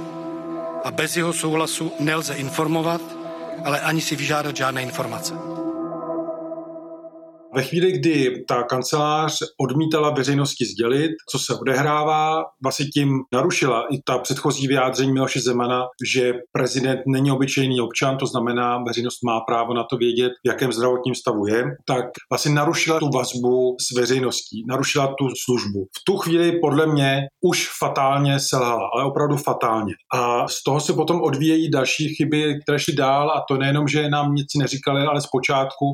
A 0.83 0.91
bez 0.91 1.17
jeho 1.17 1.33
souhlasu 1.33 1.91
nelze 1.99 2.33
informovat, 2.33 3.01
ale 3.65 3.79
ani 3.79 4.01
si 4.01 4.15
vyžádat 4.15 4.55
žádné 4.55 4.81
informace. 4.81 5.58
Ve 7.55 7.63
chvíli, 7.63 7.91
kdy 7.91 8.43
ta 8.47 8.63
kancelář 8.63 9.37
odmítala 9.61 10.09
veřejnosti 10.09 10.65
sdělit, 10.65 11.11
co 11.29 11.39
se 11.39 11.55
odehrává, 11.55 12.43
vlastně 12.63 12.85
tím 12.85 13.19
narušila 13.33 13.85
i 13.91 14.01
ta 14.01 14.17
předchozí 14.17 14.67
vyjádření 14.67 15.13
Miloše 15.13 15.39
Zemana, 15.39 15.83
že 16.13 16.33
prezident 16.51 16.99
není 17.07 17.31
obyčejný 17.31 17.81
občan, 17.81 18.17
to 18.17 18.25
znamená, 18.25 18.83
veřejnost 18.87 19.23
má 19.25 19.39
právo 19.39 19.73
na 19.73 19.83
to 19.83 19.97
vědět, 19.97 20.31
v 20.45 20.47
jakém 20.47 20.73
zdravotním 20.73 21.15
stavu 21.15 21.47
je, 21.47 21.63
tak 21.87 22.05
vlastně 22.31 22.51
narušila 22.51 22.99
tu 22.99 23.09
vazbu 23.09 23.75
s 23.81 23.97
veřejností, 23.97 24.63
narušila 24.67 25.07
tu 25.07 25.27
službu. 25.43 25.85
V 25.85 26.03
tu 26.05 26.17
chvíli 26.17 26.59
podle 26.59 26.87
mě 26.87 27.21
už 27.41 27.69
fatálně 27.79 28.39
selhala, 28.39 28.89
ale 28.93 29.03
opravdu 29.05 29.37
fatálně. 29.37 29.93
A 30.13 30.47
z 30.47 30.63
toho 30.63 30.81
se 30.81 30.93
potom 30.93 31.21
odvíjejí 31.21 31.71
další 31.71 32.15
chyby, 32.15 32.59
které 32.63 32.79
šly 32.79 32.93
dál 32.93 33.31
a 33.31 33.43
to 33.47 33.57
nejenom, 33.57 33.87
že 33.87 34.09
nám 34.09 34.33
nic 34.35 34.47
neříkali, 34.55 35.01
ale 35.01 35.21
zpočátku 35.21 35.85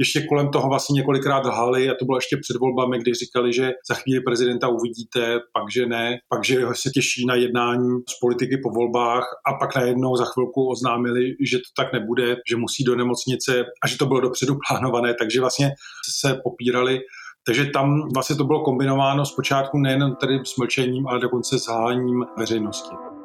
ještě 0.00 0.26
kolem 0.28 0.50
toho 0.50 0.68
vlastně 0.68 0.97
několikrát 0.98 1.44
lhali 1.44 1.90
a 1.90 1.94
to 1.98 2.04
bylo 2.04 2.18
ještě 2.18 2.36
před 2.36 2.56
volbami, 2.60 2.98
kdy 2.98 3.14
říkali, 3.14 3.52
že 3.52 3.72
za 3.88 3.94
chvíli 3.94 4.20
prezidenta 4.20 4.68
uvidíte, 4.68 5.40
pak 5.52 5.64
že 5.72 5.86
ne, 5.86 6.18
pak 6.28 6.44
že 6.44 6.54
se 6.72 6.90
těší 6.90 7.26
na 7.26 7.34
jednání 7.34 7.90
z 8.08 8.14
politiky 8.20 8.56
po 8.62 8.70
volbách 8.70 9.24
a 9.48 9.50
pak 9.60 9.76
najednou 9.76 10.16
za 10.16 10.24
chvilku 10.24 10.68
oznámili, 10.70 11.24
že 11.50 11.58
to 11.58 11.70
tak 11.76 11.92
nebude, 11.92 12.36
že 12.50 12.56
musí 12.56 12.84
do 12.84 12.96
nemocnice 12.96 13.64
a 13.84 13.88
že 13.88 13.98
to 13.98 14.06
bylo 14.06 14.20
dopředu 14.20 14.54
plánované, 14.68 15.14
takže 15.14 15.40
vlastně 15.40 15.70
se 16.18 16.40
popírali 16.44 17.00
takže 17.46 17.64
tam 17.64 18.08
vlastně 18.14 18.36
to 18.36 18.44
bylo 18.44 18.64
kombinováno 18.64 19.26
zpočátku 19.26 19.78
nejen 19.78 20.16
tedy 20.20 20.40
s 20.44 20.56
mlčením, 20.56 21.06
ale 21.06 21.20
dokonce 21.20 21.58
s 21.58 21.66
háním 21.66 22.24
veřejnosti. 22.38 23.17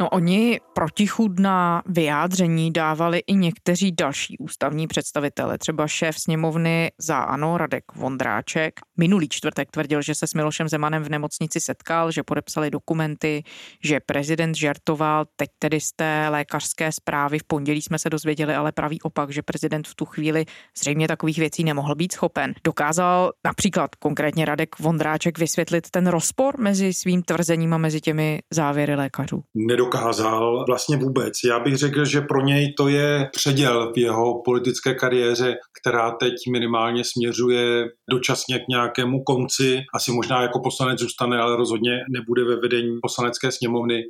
No 0.00 0.08
oni 0.08 0.60
protichůdná 0.74 1.82
vyjádření 1.86 2.72
dávali 2.72 3.22
i 3.26 3.34
někteří 3.34 3.92
další 3.92 4.38
ústavní 4.38 4.86
představitele, 4.86 5.58
třeba 5.58 5.86
šéf 5.86 6.18
sněmovny 6.18 6.90
za 6.98 7.18
ANO 7.18 7.58
Radek 7.58 7.84
Vondráček. 7.94 8.80
Minulý 8.98 9.28
čtvrtek 9.28 9.70
tvrdil, 9.70 10.02
že 10.02 10.14
se 10.14 10.26
s 10.26 10.34
Milošem 10.34 10.68
Zemanem 10.68 11.02
v 11.02 11.08
nemocnici 11.08 11.60
setkal, 11.60 12.10
že 12.10 12.22
podepsali 12.22 12.70
dokumenty, 12.70 13.42
že 13.84 14.00
prezident 14.06 14.56
žertoval, 14.56 15.24
teď 15.36 15.50
tedy 15.58 15.80
z 15.80 15.92
té 15.92 16.28
lékařské 16.28 16.92
zprávy 16.92 17.38
v 17.38 17.44
pondělí 17.44 17.82
jsme 17.82 17.98
se 17.98 18.10
dozvěděli, 18.10 18.54
ale 18.54 18.72
pravý 18.72 19.00
opak, 19.02 19.30
že 19.30 19.42
prezident 19.42 19.88
v 19.88 19.94
tu 19.94 20.04
chvíli 20.04 20.44
zřejmě 20.78 21.08
takových 21.08 21.38
věcí 21.38 21.64
nemohl 21.64 21.94
být 21.94 22.12
schopen. 22.12 22.54
Dokázal 22.64 23.32
například 23.44 23.94
konkrétně 23.94 24.44
Radek 24.44 24.78
Vondráček 24.78 25.38
vysvětlit 25.38 25.90
ten 25.90 26.06
rozpor 26.06 26.60
mezi 26.60 26.94
svým 26.94 27.22
tvrzením 27.22 27.74
a 27.74 27.78
mezi 27.78 28.00
těmi 28.00 28.38
závěry 28.50 28.94
lékařů? 28.94 29.42
Nedokázal 29.90 30.64
vlastně 30.68 30.96
vůbec. 30.96 31.32
Já 31.44 31.60
bych 31.60 31.76
řekl, 31.76 32.04
že 32.04 32.20
pro 32.20 32.40
něj 32.40 32.74
to 32.74 32.88
je 32.88 33.28
předěl 33.36 33.92
v 33.92 33.98
jeho 33.98 34.42
politické 34.44 34.94
kariéře, 34.94 35.56
která 35.80 36.10
teď 36.10 36.34
minimálně 36.52 37.02
směřuje 37.04 37.86
dočasně 38.10 38.58
k 38.58 38.68
nějakému 38.68 39.24
konci. 39.24 39.80
Asi 39.94 40.12
možná 40.12 40.42
jako 40.42 40.60
poslanec 40.60 41.00
zůstane, 41.00 41.38
ale 41.38 41.56
rozhodně 41.56 41.92
nebude 42.10 42.44
ve 42.44 42.56
vedení 42.56 42.98
poslanecké 43.02 43.52
sněmovny. 43.52 44.02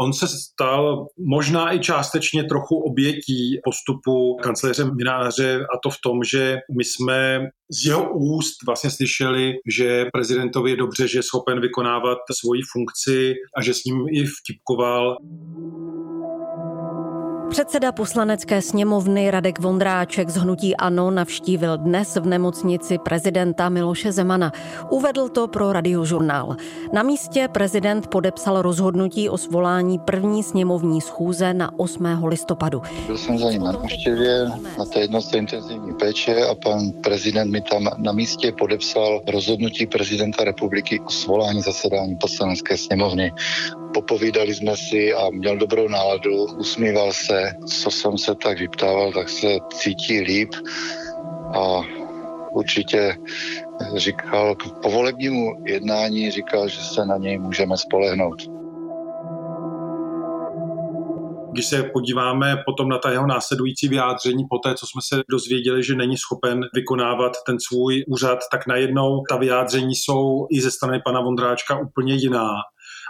On 0.00 0.12
se 0.12 0.28
stal 0.28 1.06
možná 1.18 1.74
i 1.74 1.78
částečně 1.78 2.44
trochu 2.44 2.76
obětí 2.76 3.60
postupu 3.64 4.36
kancléře 4.42 4.84
Mináře 4.84 5.60
a 5.74 5.78
to 5.82 5.90
v 5.90 5.96
tom, 6.04 6.24
že 6.24 6.56
my 6.76 6.84
jsme 6.84 7.40
z 7.70 7.86
jeho 7.86 8.12
úst 8.14 8.56
vlastně 8.66 8.90
slyšeli, 8.90 9.54
že 9.70 10.06
prezidentovi 10.12 10.70
je 10.70 10.76
dobře, 10.76 11.08
že 11.08 11.18
je 11.18 11.22
schopen 11.22 11.60
vykonávat 11.60 12.18
svoji 12.40 12.62
funkci 12.72 13.34
a 13.56 13.62
že 13.62 13.74
s 13.74 13.84
ním 13.84 14.06
i 14.08 14.24
vtipkoval. 14.24 15.16
Předseda 17.50 17.92
poslanecké 17.92 18.62
sněmovny 18.62 19.30
Radek 19.30 19.60
Vondráček 19.60 20.28
z 20.28 20.36
Hnutí 20.36 20.76
Ano 20.76 21.10
navštívil 21.10 21.78
dnes 21.78 22.16
v 22.16 22.26
nemocnici 22.26 22.98
prezidenta 22.98 23.68
Miloše 23.68 24.12
Zemana. 24.12 24.52
Uvedl 24.90 25.28
to 25.28 25.48
pro 25.48 25.72
radiožurnál. 25.72 26.56
Na 26.92 27.02
místě 27.02 27.48
prezident 27.52 28.06
podepsal 28.06 28.62
rozhodnutí 28.62 29.28
o 29.28 29.38
svolání 29.38 29.98
první 29.98 30.42
sněmovní 30.42 31.00
schůze 31.00 31.54
na 31.54 31.78
8. 31.78 32.24
listopadu. 32.24 32.82
Byl 33.06 33.18
jsem 33.18 33.38
za 33.38 33.50
ním 33.50 33.62
na 33.62 33.72
návštěvě 33.72 34.44
na 34.78 34.84
té 34.84 35.00
jednotce 35.00 35.38
intenzivní 35.38 35.94
péče 35.94 36.46
a 36.46 36.54
pan 36.54 36.90
prezident 37.02 37.50
mi 37.50 37.60
tam 37.60 37.88
na 37.98 38.12
místě 38.12 38.52
podepsal 38.58 39.20
rozhodnutí 39.28 39.86
prezidenta 39.86 40.44
republiky 40.44 41.00
o 41.00 41.10
svolání 41.10 41.62
zasedání 41.62 42.16
poslanecké 42.16 42.76
sněmovny. 42.76 43.32
Popovídali 43.98 44.54
jsme 44.54 44.76
si 44.76 45.14
a 45.14 45.30
měl 45.30 45.56
dobrou 45.56 45.88
náladu, 45.88 46.44
usmíval 46.44 47.12
se. 47.12 47.52
Co 47.66 47.90
jsem 47.90 48.18
se 48.18 48.34
tak 48.34 48.58
vyptával, 48.58 49.12
tak 49.12 49.28
se 49.28 49.46
cítí 49.72 50.20
líp 50.20 50.50
a 51.54 51.80
určitě 52.52 53.16
říkal 53.96 54.54
k 54.54 54.82
povolebnímu 54.82 55.64
jednání, 55.66 56.30
říkal, 56.30 56.68
že 56.68 56.80
se 56.80 57.06
na 57.06 57.16
něj 57.16 57.38
můžeme 57.38 57.76
spolehnout. 57.76 58.42
Když 61.52 61.66
se 61.66 61.82
podíváme 61.82 62.56
potom 62.66 62.88
na 62.88 62.98
ta 62.98 63.10
jeho 63.10 63.26
následující 63.26 63.88
vyjádření, 63.88 64.44
po 64.50 64.58
té, 64.58 64.74
co 64.74 64.86
jsme 64.86 65.00
se 65.08 65.22
dozvěděli, 65.30 65.84
že 65.84 65.94
není 65.94 66.16
schopen 66.16 66.60
vykonávat 66.74 67.32
ten 67.46 67.56
svůj 67.60 68.04
úřad, 68.08 68.38
tak 68.52 68.66
najednou 68.66 69.22
ta 69.30 69.36
vyjádření 69.36 69.94
jsou 69.94 70.46
i 70.50 70.60
ze 70.60 70.70
strany 70.70 71.00
pana 71.04 71.20
Vondráčka 71.20 71.78
úplně 71.78 72.14
jiná 72.14 72.48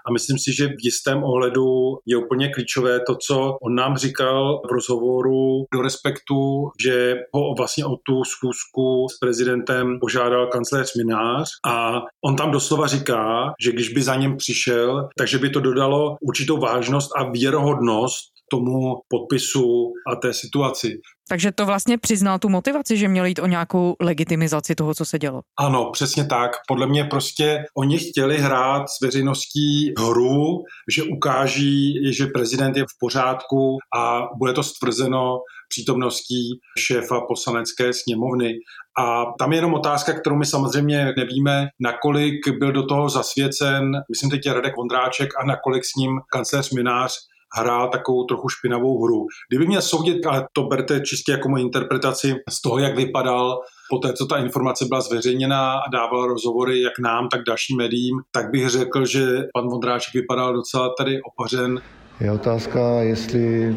a 0.09 0.13
myslím 0.13 0.39
si, 0.39 0.53
že 0.53 0.67
v 0.67 0.85
jistém 0.85 1.25
ohledu 1.25 1.65
je 2.07 2.17
úplně 2.17 2.49
klíčové 2.49 3.01
to, 3.07 3.17
co 3.27 3.57
on 3.63 3.75
nám 3.75 3.97
říkal 3.97 4.61
v 4.69 4.73
rozhovoru 4.73 5.65
do 5.75 5.83
Respektu, 5.83 6.69
že 6.83 7.15
ho 7.35 7.55
vlastně 7.59 7.85
o 7.85 7.97
tu 7.97 8.25
schůzku 8.25 9.07
s 9.15 9.19
prezidentem 9.19 9.99
požádal 10.01 10.47
kancléř 10.47 10.95
Minář 10.97 11.51
a 11.67 12.01
on 12.25 12.37
tam 12.37 12.51
doslova 12.51 12.87
říká, 12.87 13.53
že 13.61 13.73
když 13.73 13.89
by 13.89 14.03
za 14.03 14.15
ním 14.15 14.37
přišel, 14.37 15.09
takže 15.19 15.39
by 15.39 15.51
to 15.51 15.61
dodalo 15.61 16.17
určitou 16.21 16.59
vážnost 16.59 17.11
a 17.17 17.31
věrohodnost 17.31 18.38
tomu 18.51 18.95
podpisu 19.09 19.93
a 20.13 20.17
té 20.17 20.33
situaci. 20.35 20.89
Takže 21.29 21.53
to 21.53 21.67
vlastně 21.67 21.99
přiznal 21.99 22.39
tu 22.39 22.49
motivaci, 22.49 22.97
že 22.97 23.09
měl 23.09 23.25
jít 23.25 23.39
o 23.39 23.47
nějakou 23.47 23.97
legitimizaci 24.01 24.75
toho, 24.75 24.95
co 24.95 25.05
se 25.05 25.19
dělo. 25.19 25.41
Ano, 25.59 25.91
přesně 25.93 26.25
tak. 26.25 26.51
Podle 26.69 26.87
mě 26.87 27.05
prostě 27.05 27.65
oni 27.77 27.99
chtěli 27.99 28.39
hrát 28.39 28.89
s 28.89 29.05
veřejností 29.05 29.93
hru, 29.99 30.63
že 30.95 31.03
ukáží, 31.03 31.95
že 32.13 32.27
prezident 32.27 32.77
je 32.77 32.83
v 32.83 32.99
pořádku 33.01 33.77
a 33.99 34.21
bude 34.39 34.53
to 34.53 34.63
stvrzeno 34.63 35.39
přítomností 35.69 36.61
šéfa 36.79 37.21
poslanecké 37.29 37.93
sněmovny. 37.93 38.53
A 38.99 39.25
tam 39.39 39.53
je 39.53 39.59
jenom 39.59 39.75
otázka, 39.75 40.21
kterou 40.21 40.37
my 40.37 40.47
samozřejmě 40.47 41.13
nevíme, 41.17 41.67
nakolik 41.81 42.49
byl 42.59 42.73
do 42.73 42.87
toho 42.87 43.09
zasvěcen, 43.09 43.93
myslím 44.11 44.31
teď 44.31 44.47
je 44.47 44.55
Radek 44.55 44.77
Vondráček 44.77 45.29
a 45.43 45.47
nakolik 45.47 45.85
s 45.85 45.95
ním 45.97 46.11
kancléř 46.33 46.71
Minář 46.71 47.13
hrál 47.57 47.89
takovou 47.89 48.25
trochu 48.25 48.49
špinavou 48.49 49.05
hru. 49.05 49.27
Kdyby 49.51 49.67
měl 49.67 49.83
soudit, 49.83 50.27
ale 50.27 50.47
to 50.53 50.63
berte 50.63 51.01
čistě 51.01 51.33
jako 51.33 51.49
moji 51.49 51.63
interpretaci 51.63 52.35
z 52.51 52.63
toho, 52.63 52.79
jak 52.79 52.97
vypadal 52.97 53.61
po 53.91 53.99
té, 53.99 54.13
co 54.13 54.27
ta 54.27 54.37
informace 54.37 54.85
byla 54.89 55.01
zveřejněná 55.01 55.73
a 55.73 55.91
dával 55.93 56.27
rozhovory 56.27 56.83
jak 56.83 56.99
nám, 56.99 57.29
tak 57.29 57.41
dalším 57.47 57.77
médiím, 57.77 58.17
tak 58.31 58.51
bych 58.51 58.69
řekl, 58.69 59.07
že 59.07 59.45
pan 59.55 59.69
Vondráček 59.69 60.15
vypadal 60.15 60.55
docela 60.55 60.95
tady 60.99 61.21
opařen. 61.23 61.81
Je 62.21 62.33
otázka, 62.33 63.01
jestli 63.01 63.77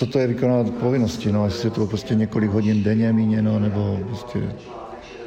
co 0.00 0.06
to 0.06 0.18
je 0.18 0.26
vykonávat 0.26 0.70
povinnosti, 0.70 1.32
no, 1.32 1.44
jestli 1.44 1.66
je 1.66 1.70
to 1.70 1.86
prostě 1.86 2.14
několik 2.14 2.50
hodin 2.50 2.82
denně 2.82 3.12
míněno, 3.12 3.58
nebo 3.58 3.98
prostě 4.06 4.56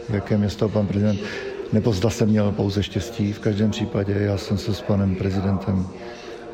v 0.10 0.14
jakém 0.14 0.40
město 0.40 0.70
pan 0.70 0.88
prezident, 0.88 1.20
nebo 1.74 1.94
zda 1.94 2.10
jsem 2.10 2.30
měl 2.30 2.52
pouze 2.52 2.84
štěstí. 2.84 3.34
V 3.34 3.40
každém 3.40 3.72
případě 3.72 4.14
já 4.14 4.38
jsem 4.38 4.58
se 4.58 4.74
s 4.74 4.82
panem 4.82 5.16
prezidentem 5.16 5.88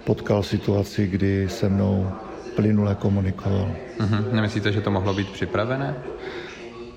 potkal 0.10 0.44
situaci, 0.44 1.08
kdy 1.08 1.50
se 1.50 1.70
mnou 1.70 2.12
plynule 2.56 2.96
komunikoval. 2.96 3.75
Mm-hmm. 4.00 4.34
Nemyslíte, 4.34 4.72
že 4.72 4.82
to 4.82 4.92
mohlo 4.92 5.13
být 5.13 5.30
připravené? 5.30 6.04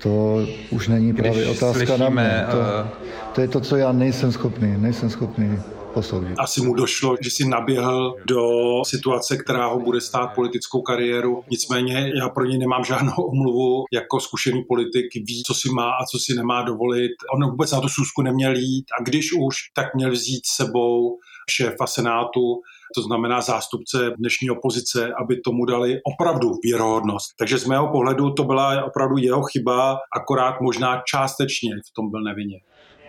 To 0.01 0.41
už 0.69 0.87
není 0.87 1.13
právě 1.13 1.45
Když 1.45 1.57
otázka 1.57 1.73
slyšíme, 1.73 1.97
na 1.97 2.09
mě. 2.09 2.45
To, 2.51 2.57
uh... 2.57 2.87
to 3.33 3.41
je 3.41 3.47
to, 3.47 3.59
co 3.59 3.75
já 3.75 3.91
nejsem 3.91 4.31
schopný. 4.31 4.77
Nejsem 4.77 5.09
schopný 5.09 5.59
posoudit. 5.93 6.39
Asi 6.39 6.61
mu 6.61 6.73
došlo, 6.73 7.15
že 7.21 7.29
si 7.29 7.47
naběhl 7.47 8.15
do 8.25 8.41
situace, 8.85 9.37
která 9.37 9.67
ho 9.67 9.79
bude 9.79 10.01
stát 10.01 10.27
politickou 10.35 10.81
kariéru. 10.81 11.43
Nicméně 11.51 12.11
já 12.15 12.29
pro 12.29 12.45
něj 12.45 12.57
nemám 12.57 12.83
žádnou 12.83 13.13
omluvu. 13.33 13.83
Jako 13.93 14.19
zkušený 14.19 14.63
politik 14.63 15.05
ví, 15.15 15.43
co 15.47 15.53
si 15.53 15.69
má 15.69 15.89
a 15.89 16.05
co 16.11 16.19
si 16.19 16.33
nemá 16.33 16.61
dovolit. 16.61 17.11
On 17.35 17.49
vůbec 17.51 17.71
na 17.71 17.81
tu 17.81 17.89
sůzku 17.89 18.21
neměl 18.21 18.55
jít 18.55 18.85
a 18.99 19.03
když 19.03 19.33
už, 19.33 19.55
tak 19.75 19.95
měl 19.95 20.11
vzít 20.11 20.41
sebou 20.55 21.17
šéfa 21.49 21.87
Senátu, 21.87 22.61
to 22.95 23.01
znamená 23.01 23.41
zástupce 23.41 24.11
dnešní 24.17 24.49
opozice, 24.49 25.13
aby 25.21 25.41
tomu 25.41 25.65
dali 25.65 25.99
opravdu 26.13 26.51
věrohodnost. 26.63 27.27
Takže 27.39 27.57
z 27.57 27.65
mého 27.65 27.87
pohledu 27.87 28.31
to 28.31 28.43
byla 28.43 28.83
opravdu 28.83 29.17
jeho 29.17 29.43
chyba, 29.43 29.97
akorát 30.15 30.61
možná 30.61 31.01
částečně 31.11 31.69
v 31.89 31.93
tom 31.95 32.11
byl 32.11 32.21
nevinně. 32.21 32.57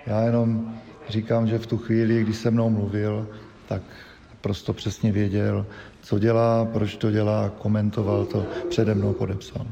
Já 0.06 0.20
jenom 0.20 0.74
říkám, 1.08 1.46
že 1.46 1.58
v 1.58 1.66
tu 1.66 1.78
chvíli, 1.78 2.22
kdy 2.22 2.34
se 2.34 2.50
mnou 2.50 2.70
mluvil, 2.70 3.28
tak 3.68 3.82
prosto 4.40 4.72
přesně 4.72 5.12
věděl, 5.12 5.66
co 6.02 6.18
dělá, 6.18 6.64
proč 6.64 6.96
to 6.96 7.10
dělá, 7.10 7.48
komentoval 7.48 8.24
to, 8.24 8.46
přede 8.68 8.94
mnou 8.94 9.12
podepsal. 9.12 9.66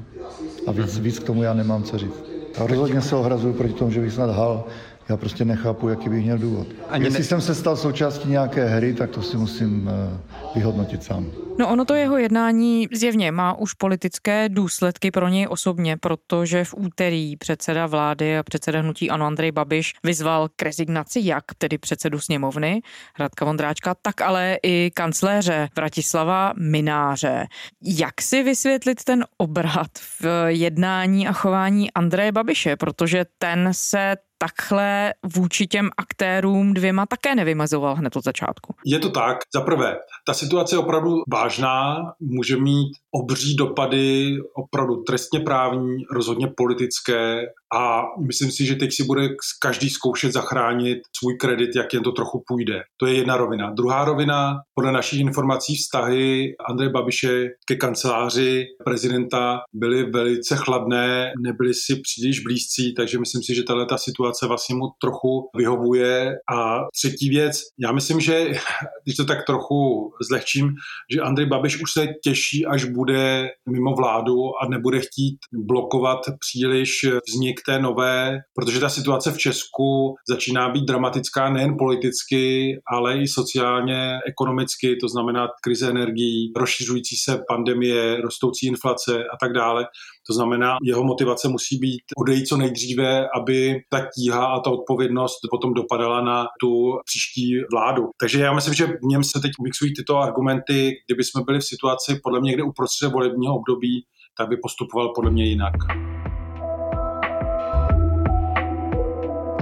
A 0.67 0.73
víc, 0.73 0.99
víc 0.99 1.19
k 1.19 1.27
tomu 1.27 1.43
já 1.43 1.55
nemám 1.55 1.83
co 1.83 1.99
říct. 1.99 2.25
A 2.61 2.67
rozhodně 2.67 3.01
se 3.01 3.17
ohrazuju 3.17 3.55
proti 3.55 3.75
tomu, 3.75 3.91
že 3.91 4.01
bych 4.01 4.13
snad 4.13 4.31
hal 4.31 4.65
já 5.09 5.17
prostě 5.17 5.45
nechápu, 5.45 5.89
jaký 5.89 6.09
bych 6.09 6.25
měl 6.25 6.39
důvod. 6.39 6.67
Ani 6.89 7.05
Jestli 7.05 7.19
ne... 7.19 7.25
jsem 7.25 7.41
se 7.41 7.55
stal 7.55 7.77
součástí 7.77 8.29
nějaké 8.29 8.69
hry, 8.69 8.95
tak 8.95 9.11
to 9.11 9.23
si 9.23 9.37
musím 9.37 9.91
eh, 9.91 10.19
vyhodnotit 10.55 11.05
sám. 11.05 11.27
No 11.59 11.69
ono 11.69 11.85
to 11.85 11.95
jeho 11.95 12.19
jednání 12.19 12.89
zjevně 12.93 13.33
má 13.33 13.59
už 13.59 13.75
politické 13.75 14.49
důsledky 14.49 15.11
pro 15.11 15.29
něj 15.29 15.47
osobně, 15.51 15.97
protože 15.97 16.65
v 16.65 16.75
úterý 16.77 17.37
předseda 17.37 17.87
vlády 17.87 18.39
a 18.39 18.43
předseda 18.43 18.81
hnutí 18.81 19.11
Ano 19.11 19.27
Andrej 19.27 19.53
Babiš 19.53 19.93
vyzval 20.05 20.49
k 20.57 20.63
rezignaci 20.63 21.21
jak 21.23 21.45
tedy 21.59 21.79
předsedu 21.79 22.21
sněmovny 22.21 22.83
Hradka 23.15 23.45
Vondráčka, 23.45 23.95
tak 24.03 24.21
ale 24.21 24.57
i 24.63 24.91
kancléře 24.95 25.69
Vratislava 25.77 26.53
Mináře. 26.59 27.47
Jak 27.83 28.23
si 28.23 28.43
vysvětlit 28.43 29.05
ten 29.05 29.25
obrat 29.39 29.91
v 30.21 30.47
jednání 30.49 31.29
a 31.29 31.33
chování 31.33 31.93
Andreje 31.93 32.33
Babiše, 32.33 32.77
protože 32.77 33.25
ten 33.39 33.69
se 33.73 34.17
takhle 34.43 35.15
vůči 35.35 35.67
těm 35.67 35.91
aktérům 35.97 36.75
dvěma 36.75 37.07
také 37.07 37.35
nevymazoval 37.35 37.95
hned 37.95 38.17
od 38.17 38.25
začátku. 38.25 38.75
Je 38.87 38.99
to 38.99 39.11
tak. 39.11 39.37
Za 39.55 39.61
prvé, 39.61 39.97
ta 40.27 40.35
situace 40.35 40.75
je 40.75 40.79
opravdu 40.79 41.17
vážná, 41.33 41.97
může 42.21 42.57
mít 42.57 42.93
obří 43.15 43.57
dopady 43.57 44.37
opravdu 44.55 45.03
trestně 45.03 45.41
právní, 45.41 45.97
rozhodně 46.15 46.49
politické 46.57 47.43
a 47.75 48.03
myslím 48.27 48.51
si, 48.51 48.67
že 48.67 48.75
teď 48.75 48.93
si 48.93 49.05
bude 49.05 49.29
každý 49.63 49.91
zkoušet 49.91 50.33
zachránit 50.33 50.99
svůj 51.19 51.37
kredit, 51.37 51.71
jak 51.77 51.95
jen 51.95 52.03
to 52.03 52.13
trochu 52.13 52.43
půjde. 52.47 52.83
To 52.97 53.07
je 53.07 53.15
jedna 53.15 53.37
rovina. 53.37 53.71
Druhá 53.71 54.05
rovina, 54.05 54.55
podle 54.75 54.93
našich 54.93 55.21
informací 55.21 55.77
vztahy 55.77 56.55
Andreje 56.69 56.91
Babiše 56.91 57.49
ke 57.69 57.77
kanceláři 57.77 58.67
prezidenta 58.85 59.61
byly 59.73 60.11
velice 60.11 60.57
chladné, 60.57 61.33
nebyly 61.39 61.75
si 61.75 62.01
příliš 62.01 62.41
blízcí, 62.41 62.95
takže 62.95 63.19
myslím 63.19 63.43
si, 63.43 63.55
že 63.55 63.63
tahle 63.63 63.87
ta 63.87 63.99
situace 63.99 64.32
vlastně 64.47 64.75
mu 64.75 64.85
trochu 65.01 65.49
vyhovuje. 65.57 66.37
A 66.51 66.81
třetí 66.99 67.29
věc, 67.31 67.61
já 67.79 67.93
myslím, 67.93 68.21
že 68.21 68.45
když 69.05 69.17
to 69.17 69.25
tak 69.25 69.47
trochu 69.47 70.11
zlehčím, 70.29 70.71
že 71.15 71.21
Andrej 71.21 71.47
Babiš 71.47 71.83
už 71.83 71.93
se 71.93 72.07
těší, 72.25 72.67
až 72.67 72.85
bude 72.85 73.49
mimo 73.71 73.95
vládu 73.95 74.35
a 74.63 74.69
nebude 74.69 75.01
chtít 75.01 75.39
blokovat 75.53 76.21
příliš 76.39 77.07
vznik 77.29 77.61
té 77.67 77.79
nové, 77.79 78.39
protože 78.55 78.81
ta 78.81 78.89
situace 78.89 79.33
v 79.33 79.39
Česku 79.39 80.15
začíná 80.29 80.69
být 80.69 80.85
dramatická 80.85 81.51
nejen 81.51 81.77
politicky, 81.79 82.77
ale 82.87 83.19
i 83.19 83.29
sociálně, 83.29 84.19
ekonomicky, 84.27 84.97
to 84.97 85.09
znamená 85.09 85.49
krize 85.63 85.91
energií, 85.91 86.53
rozšiřující 86.57 87.17
se 87.17 87.43
pandemie, 87.49 88.21
rostoucí 88.21 88.67
inflace 88.67 89.25
a 89.25 89.37
tak 89.41 89.53
dále. 89.53 89.87
To 90.33 90.37
znamená, 90.37 90.77
jeho 90.83 91.05
motivace 91.05 91.49
musí 91.49 91.79
být 91.79 92.03
odejít 92.17 92.47
co 92.47 92.57
nejdříve, 92.57 93.29
aby 93.37 93.81
ta 93.91 94.07
tíha 94.17 94.47
a 94.47 94.61
ta 94.61 94.71
odpovědnost 94.71 95.39
potom 95.51 95.75
dopadala 95.75 96.21
na 96.21 96.47
tu 96.61 96.99
příští 97.05 97.55
vládu. 97.73 98.03
Takže 98.21 98.41
já 98.41 98.53
myslím, 98.53 98.75
že 98.75 98.87
v 98.87 99.03
něm 99.03 99.25
se 99.25 99.41
teď 99.41 99.53
mixují 99.63 99.95
tyto 99.95 100.19
argumenty. 100.19 100.93
Kdyby 101.07 101.25
jsme 101.25 101.43
byli 101.47 101.59
v 101.59 101.65
situaci 101.65 102.21
podle 102.23 102.41
mě 102.41 102.49
někde 102.49 102.63
uprostřed 102.63 103.13
volebního 103.13 103.57
období, 103.57 104.05
tak 104.39 104.49
by 104.49 104.57
postupoval 104.57 105.13
podle 105.15 105.31
mě 105.31 105.45
jinak. 105.45 105.75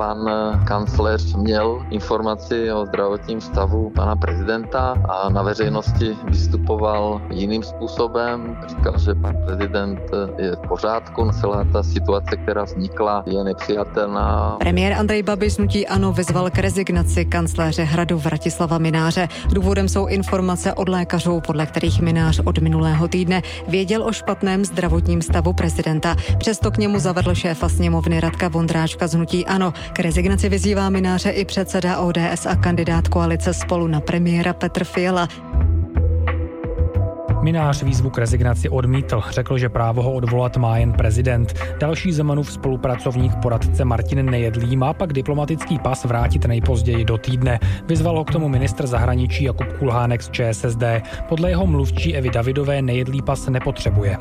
Pan 0.01 0.31
kancléř 0.65 1.35
měl 1.35 1.87
informaci 1.91 2.73
o 2.73 2.87
zdravotním 2.87 3.41
stavu 3.41 3.91
pana 3.91 4.17
prezidenta 4.17 4.97
a 5.09 5.29
na 5.29 5.43
veřejnosti 5.43 6.17
vystupoval 6.25 7.21
jiným 7.31 7.63
způsobem. 7.63 8.57
Říkal, 8.69 8.99
že 8.99 9.15
pan 9.15 9.37
prezident 9.47 10.01
je 10.39 10.57
v 10.57 10.69
pořádku, 10.69 11.31
celá 11.41 11.65
ta 11.73 11.83
situace, 11.83 12.37
která 12.37 12.65
vznikla, 12.65 13.23
je 13.27 13.45
nepřijatelná. 13.45 14.57
Premiér 14.59 14.93
Andrej 14.93 15.23
Babiš 15.23 15.59
nutí 15.59 15.87
Ano 15.87 16.13
vyzval 16.13 16.51
k 16.51 16.59
rezignaci 16.59 17.25
kancléře 17.25 17.83
Hradu 17.83 18.19
Vratislava 18.19 18.79
Mináře. 18.79 19.29
Důvodem 19.53 19.89
jsou 19.89 20.07
informace 20.07 20.75
od 20.75 20.89
lékařů, 20.89 21.41
podle 21.47 21.67
kterých 21.67 22.01
Minář 22.01 22.41
od 22.45 22.59
minulého 22.59 23.09
týdne 23.09 23.43
věděl 23.69 24.03
o 24.03 24.13
špatném 24.13 24.65
zdravotním 24.65 25.23
stavu 25.23 25.53
prezidenta. 25.53 26.17
Přesto 26.39 26.71
k 26.71 26.79
němu 26.79 26.99
zavedl 26.99 27.35
šéfa 27.35 27.69
sněmovny 27.69 28.21
Radka 28.21 28.49
Vondráčka 28.49 29.07
z 29.07 29.15
hnutí 29.15 29.47
Ano. 29.47 29.73
K 29.93 30.01
rezignaci 30.01 30.49
vyzývá 30.49 30.91
mináře 30.91 31.31
i 31.31 31.45
předseda 31.45 31.99
ODS 31.99 32.47
a 32.47 32.57
kandidát 32.57 33.09
koalice 33.09 33.55
spolu 33.55 33.87
na 33.87 34.01
premiéra 34.01 34.53
Petr 34.53 34.85
Fiala. 34.85 35.29
Minář 37.43 37.83
výzvu 37.83 38.11
k 38.11 38.19
rezignaci 38.19 38.69
odmítl. 38.69 39.23
Řekl, 39.31 39.59
že 39.59 39.69
právo 39.69 40.03
ho 40.03 40.13
odvolat 40.13 40.57
má 40.57 40.79
jen 40.79 40.93
prezident. 40.93 41.55
Další 41.79 42.13
Zemanův 42.13 42.53
spolupracovník 42.53 43.33
poradce 43.43 43.85
Martin 43.85 44.31
Nejedlý 44.31 44.77
má 44.77 44.93
pak 44.93 45.13
diplomatický 45.13 45.79
pas 45.79 46.05
vrátit 46.05 46.45
nejpozději 46.45 47.05
do 47.05 47.19
týdne. 47.19 47.59
Vyzval 47.89 48.19
ho 48.19 48.25
k 48.25 48.33
tomu 48.33 48.49
ministr 48.49 48.87
zahraničí 48.87 49.45
Jakub 49.45 49.73
Kulhánek 49.79 50.23
z 50.23 50.31
ČSSD. 50.31 50.83
Podle 51.29 51.51
jeho 51.51 51.67
mluvčí 51.67 52.15
Evy 52.15 52.31
Davidové 52.31 52.83
Nejedlý 52.83 53.23
pas 53.23 53.49
nepotřebuje. 53.49 54.17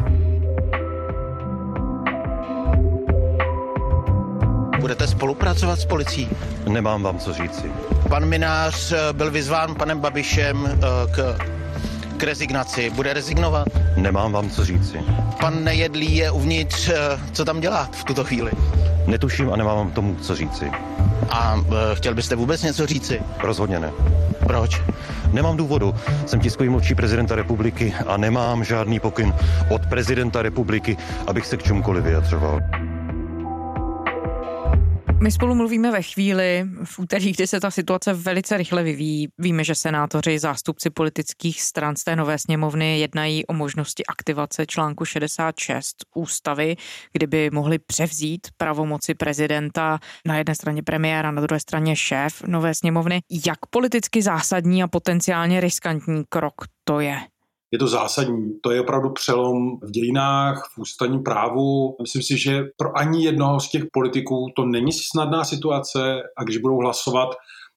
Budete 4.79 5.07
spolupracovat 5.07 5.79
s 5.79 5.85
policií? 5.85 6.29
Nemám 6.67 7.03
vám 7.03 7.19
co 7.19 7.33
říci. 7.33 7.71
Pan 8.09 8.25
Minář 8.25 8.91
eh, 8.91 9.13
byl 9.13 9.31
vyzván 9.31 9.75
panem 9.75 9.99
Babišem 9.99 10.67
eh, 10.67 10.77
k, 11.11 11.37
k 12.17 12.23
rezignaci. 12.23 12.89
Bude 12.89 13.13
rezignovat? 13.13 13.67
Nemám 13.95 14.31
vám 14.31 14.49
co 14.49 14.65
říci. 14.65 14.97
Pan 15.39 15.63
Nejedlý 15.63 16.15
je 16.15 16.31
uvnitř. 16.31 16.89
Eh, 16.89 17.19
co 17.31 17.45
tam 17.45 17.59
dělá 17.59 17.89
v 17.91 18.03
tuto 18.03 18.23
chvíli? 18.23 18.51
Netuším 19.07 19.53
a 19.53 19.55
nemám 19.55 19.77
vám 19.77 19.91
tomu 19.91 20.15
co 20.15 20.35
říci. 20.35 20.71
A 21.29 21.61
chtěl 21.93 22.15
byste 22.15 22.35
vůbec 22.35 22.63
něco 22.63 22.85
říci? 22.85 23.21
Rozhodně 23.43 23.79
ne. 23.79 23.91
Proč? 24.47 24.81
Nemám 25.33 25.57
důvodu. 25.57 25.95
Jsem 26.25 26.39
tiskový 26.39 26.69
mluvčí 26.69 26.95
prezidenta 26.95 27.35
republiky 27.35 27.93
a 28.07 28.17
nemám 28.17 28.63
žádný 28.63 28.99
pokyn 28.99 29.33
od 29.69 29.85
prezidenta 29.85 30.41
republiky, 30.41 30.97
abych 31.27 31.45
se 31.45 31.57
k 31.57 31.63
čemukoliv 31.63 32.03
vyjadřoval. 32.03 32.59
My 35.21 35.31
spolu 35.31 35.55
mluvíme 35.55 35.91
ve 35.91 36.01
chvíli, 36.01 36.65
v 36.83 36.99
úterý, 36.99 37.31
kdy 37.31 37.47
se 37.47 37.59
ta 37.59 37.71
situace 37.71 38.13
velice 38.13 38.57
rychle 38.57 38.83
vyvíjí. 38.83 39.27
Víme, 39.37 39.63
že 39.63 39.75
senátoři, 39.75 40.39
zástupci 40.39 40.89
politických 40.89 41.61
stran 41.61 41.95
z 41.95 42.03
té 42.03 42.15
nové 42.15 42.37
sněmovny 42.37 42.99
jednají 42.99 43.45
o 43.45 43.53
možnosti 43.53 44.05
aktivace 44.05 44.65
článku 44.65 45.05
66 45.05 45.95
ústavy, 46.15 46.75
kdyby 47.13 47.49
mohli 47.53 47.79
převzít 47.79 48.47
pravomoci 48.57 49.15
prezidenta 49.15 49.99
na 50.25 50.37
jedné 50.37 50.55
straně 50.55 50.83
premiéra, 50.83 51.31
na 51.31 51.41
druhé 51.41 51.59
straně 51.59 51.95
šéf 51.95 52.43
nové 52.47 52.75
sněmovny. 52.75 53.21
Jak 53.47 53.65
politicky 53.69 54.21
zásadní 54.21 54.83
a 54.83 54.87
potenciálně 54.87 55.59
riskantní 55.59 56.23
krok 56.29 56.53
to 56.83 56.99
je? 56.99 57.19
Je 57.71 57.79
to 57.79 57.87
zásadní. 57.87 58.59
To 58.61 58.71
je 58.71 58.81
opravdu 58.81 59.09
přelom 59.09 59.79
v 59.81 59.91
dějinách, 59.91 60.69
v 60.75 60.77
ústavním 60.77 61.23
právu. 61.23 61.95
Myslím 62.01 62.21
si, 62.21 62.37
že 62.37 62.63
pro 62.77 62.97
ani 62.97 63.25
jednoho 63.25 63.59
z 63.59 63.69
těch 63.69 63.83
politiků 63.93 64.45
to 64.55 64.65
není 64.65 64.91
snadná 64.91 65.43
situace 65.43 66.21
a 66.37 66.43
když 66.43 66.57
budou 66.57 66.77
hlasovat, 66.77 67.29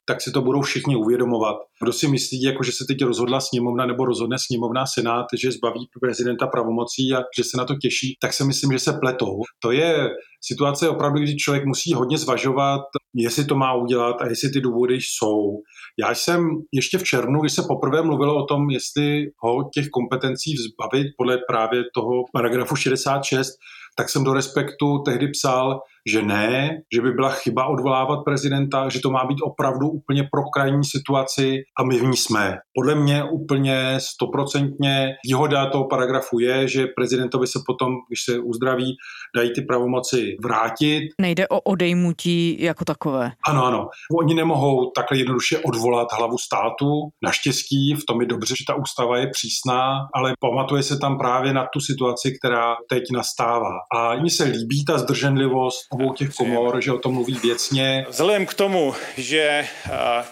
tak 0.05 0.21
si 0.21 0.31
to 0.31 0.43
budou 0.43 0.61
všichni 0.61 0.97
uvědomovat. 0.97 1.57
Kdo 1.83 1.93
si 1.93 2.09
myslí, 2.09 2.43
jako 2.43 2.63
že 2.63 2.73
se 2.73 2.85
teď 2.89 3.05
rozhodla 3.05 3.41
sněmovna 3.41 3.87
nebo 3.87 4.05
rozhodne 4.05 4.37
sněmovna 4.39 4.87
senát, 4.87 5.27
že 5.39 5.53
zbaví 5.53 5.89
prezidenta 6.01 6.47
pravomocí 6.47 7.15
a 7.15 7.19
že 7.39 7.45
se 7.45 7.57
na 7.57 7.65
to 7.65 7.75
těší, 7.75 8.17
tak 8.21 8.33
si 8.33 8.45
myslím, 8.45 8.73
že 8.73 8.79
se 8.79 8.93
pletou. 8.93 9.41
To 9.63 9.71
je 9.71 10.11
situace 10.45 10.89
opravdu, 10.89 11.21
kdy 11.21 11.37
člověk 11.37 11.65
musí 11.65 11.93
hodně 11.93 12.19
zvažovat, 12.19 12.81
jestli 13.15 13.45
to 13.45 13.55
má 13.55 13.75
udělat 13.75 14.17
a 14.21 14.29
jestli 14.29 14.51
ty 14.51 14.61
důvody 14.61 14.95
jsou. 14.95 15.59
Já 16.05 16.15
jsem 16.15 16.49
ještě 16.73 16.99
v 16.99 17.05
červnu, 17.05 17.41
když 17.41 17.53
se 17.53 17.63
poprvé 17.69 18.03
mluvilo 18.03 18.37
o 18.37 18.47
tom, 18.47 18.71
jestli 18.71 19.27
ho 19.39 19.71
těch 19.75 19.89
kompetencí 19.89 20.55
vzbavit 20.55 21.07
podle 21.19 21.39
právě 21.49 21.83
toho 21.95 22.11
paragrafu 22.33 22.77
66, 22.77 23.49
tak 23.97 24.09
jsem 24.09 24.25
do 24.25 24.33
respektu 24.33 25.03
tehdy 25.05 25.29
psal, 25.29 25.81
že 26.07 26.23
ne, 26.23 26.83
že 26.95 27.01
by 27.01 27.11
byla 27.11 27.31
chyba 27.31 27.67
odvolávat 27.67 28.19
prezidenta, 28.25 28.89
že 28.89 29.01
to 29.01 29.11
má 29.11 29.25
být 29.25 29.43
opravdu 29.43 29.89
úplně 29.89 30.23
pro 30.33 30.43
krajní 30.55 30.85
situaci 30.85 31.63
a 31.79 31.85
my 31.85 31.99
v 31.99 32.03
ní 32.03 32.17
jsme. 32.17 32.59
Podle 32.75 32.95
mě 32.95 33.25
úplně 33.25 33.95
stoprocentně 33.99 35.09
výhoda 35.27 35.67
toho 35.67 35.89
paragrafu 35.89 36.39
je, 36.39 36.69
že 36.69 36.87
prezidentovi 36.87 37.47
se 37.47 37.59
potom, 37.67 37.93
když 38.09 38.25
se 38.25 38.39
uzdraví, 38.39 38.97
dají 39.37 39.53
ty 39.55 39.63
pravomoci 39.63 40.37
vrátit. 40.45 41.03
Nejde 41.21 41.49
o 41.49 41.61
odejmutí 41.61 42.63
jako 42.63 42.85
takové. 42.85 43.33
Ano, 43.47 43.65
ano. 43.65 43.89
Oni 44.19 44.35
nemohou 44.35 44.91
takhle 44.91 45.19
jednoduše 45.19 45.59
odvolat 45.59 46.09
hlavu 46.19 46.39
státu. 46.39 46.87
Naštěstí 47.23 47.95
v 47.95 48.05
tom 48.09 48.21
je 48.21 48.27
dobře, 48.27 48.55
že 48.59 48.65
ta 48.67 48.75
ústava 48.75 49.19
je 49.19 49.27
přísná, 49.27 49.99
ale 50.15 50.33
pamatuje 50.41 50.83
se 50.83 50.99
tam 50.99 51.19
právě 51.19 51.53
na 51.53 51.67
tu 51.73 51.81
situaci, 51.81 52.33
která 52.39 52.75
teď 52.89 53.03
nastává. 53.13 53.73
A 53.97 54.15
mně 54.15 54.31
se 54.31 54.45
líbí 54.45 54.85
ta 54.85 54.99
zdrženlivost 54.99 55.92
obou 55.93 56.13
těch 56.13 56.31
komor, 56.35 56.83
že 56.83 56.93
o 56.93 56.99
tom 56.99 57.15
mluví 57.15 57.39
věcně. 57.43 58.07
Vzhledem 58.09 58.47
k 58.47 58.55
tomu, 58.55 58.95
že 59.17 59.67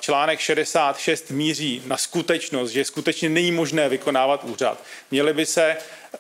článek 0.00 0.40
66 0.40 1.30
míří 1.30 1.82
na 1.86 1.96
skutečnost, 1.96 2.70
že 2.70 2.84
skutečně 2.84 3.28
není 3.28 3.52
možné 3.52 3.88
vykonávat 3.88 4.44
úřad, 4.44 4.82
měly 5.10 5.32
by 5.32 5.46
se 5.46 5.76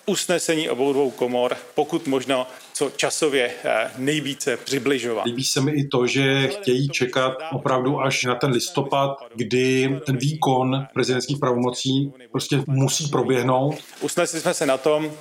usnesení 0.06 0.68
obou 0.68 0.92
dvou 0.92 1.10
komor, 1.10 1.56
pokud 1.74 2.06
možno 2.06 2.46
co 2.72 2.90
časově 2.96 3.50
nejvíce 3.96 4.56
přibližovat. 4.56 5.26
Líbí 5.26 5.44
se 5.44 5.60
mi 5.60 5.72
i 5.72 5.88
to, 5.88 6.06
že 6.06 6.48
chtějí 6.48 6.88
čekat 6.88 7.32
opravdu 7.52 8.00
až 8.00 8.24
na 8.24 8.34
ten 8.34 8.50
listopad, 8.50 9.10
kdy 9.34 10.00
ten 10.06 10.16
výkon 10.16 10.86
prezidentských 10.94 11.38
pravomocí 11.38 12.12
prostě 12.32 12.62
musí 12.66 13.08
proběhnout. 13.08 13.78
Usnesli 14.00 14.40
jsme 14.40 14.54
se 14.54 14.66
na 14.66 14.78
tom, 14.78 15.12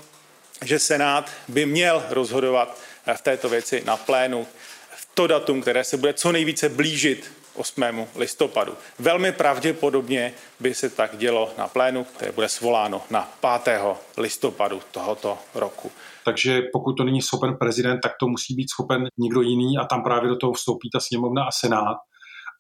že 0.66 0.80
Senát 0.80 1.32
by 1.48 1.66
měl 1.66 2.04
rozhodovat 2.10 2.78
v 3.18 3.22
této 3.22 3.50
věci 3.50 3.84
na 3.86 3.98
plénu 3.98 4.48
v 4.96 5.10
to 5.14 5.28
datum, 5.28 5.62
které 5.62 5.84
se 5.84 5.98
bude 5.98 6.14
co 6.14 6.32
nejvíce 6.32 6.70
blížit 6.70 7.32
8. 7.56 7.84
listopadu. 8.16 8.74
Velmi 9.00 9.32
pravděpodobně 9.32 10.34
by 10.60 10.74
se 10.74 10.90
tak 10.90 11.18
dělo 11.18 11.54
na 11.58 11.68
plénu, 11.68 12.04
které 12.04 12.32
bude 12.32 12.50
svoláno 12.50 13.02
na 13.10 13.30
5. 13.64 13.82
listopadu 14.18 14.82
tohoto 14.92 15.38
roku. 15.56 15.92
Takže 16.26 16.62
pokud 16.74 16.94
to 16.94 17.04
není 17.04 17.22
schopen 17.22 17.58
prezident, 17.60 18.00
tak 18.00 18.12
to 18.20 18.28
musí 18.28 18.56
být 18.56 18.70
schopen 18.70 19.08
někdo 19.18 19.42
jiný 19.42 19.78
a 19.78 19.86
tam 19.86 20.04
právě 20.04 20.30
do 20.30 20.38
toho 20.38 20.54
vstoupí 20.54 20.90
ta 20.94 21.00
sněmovna 21.00 21.44
a 21.44 21.52
senát 21.52 21.98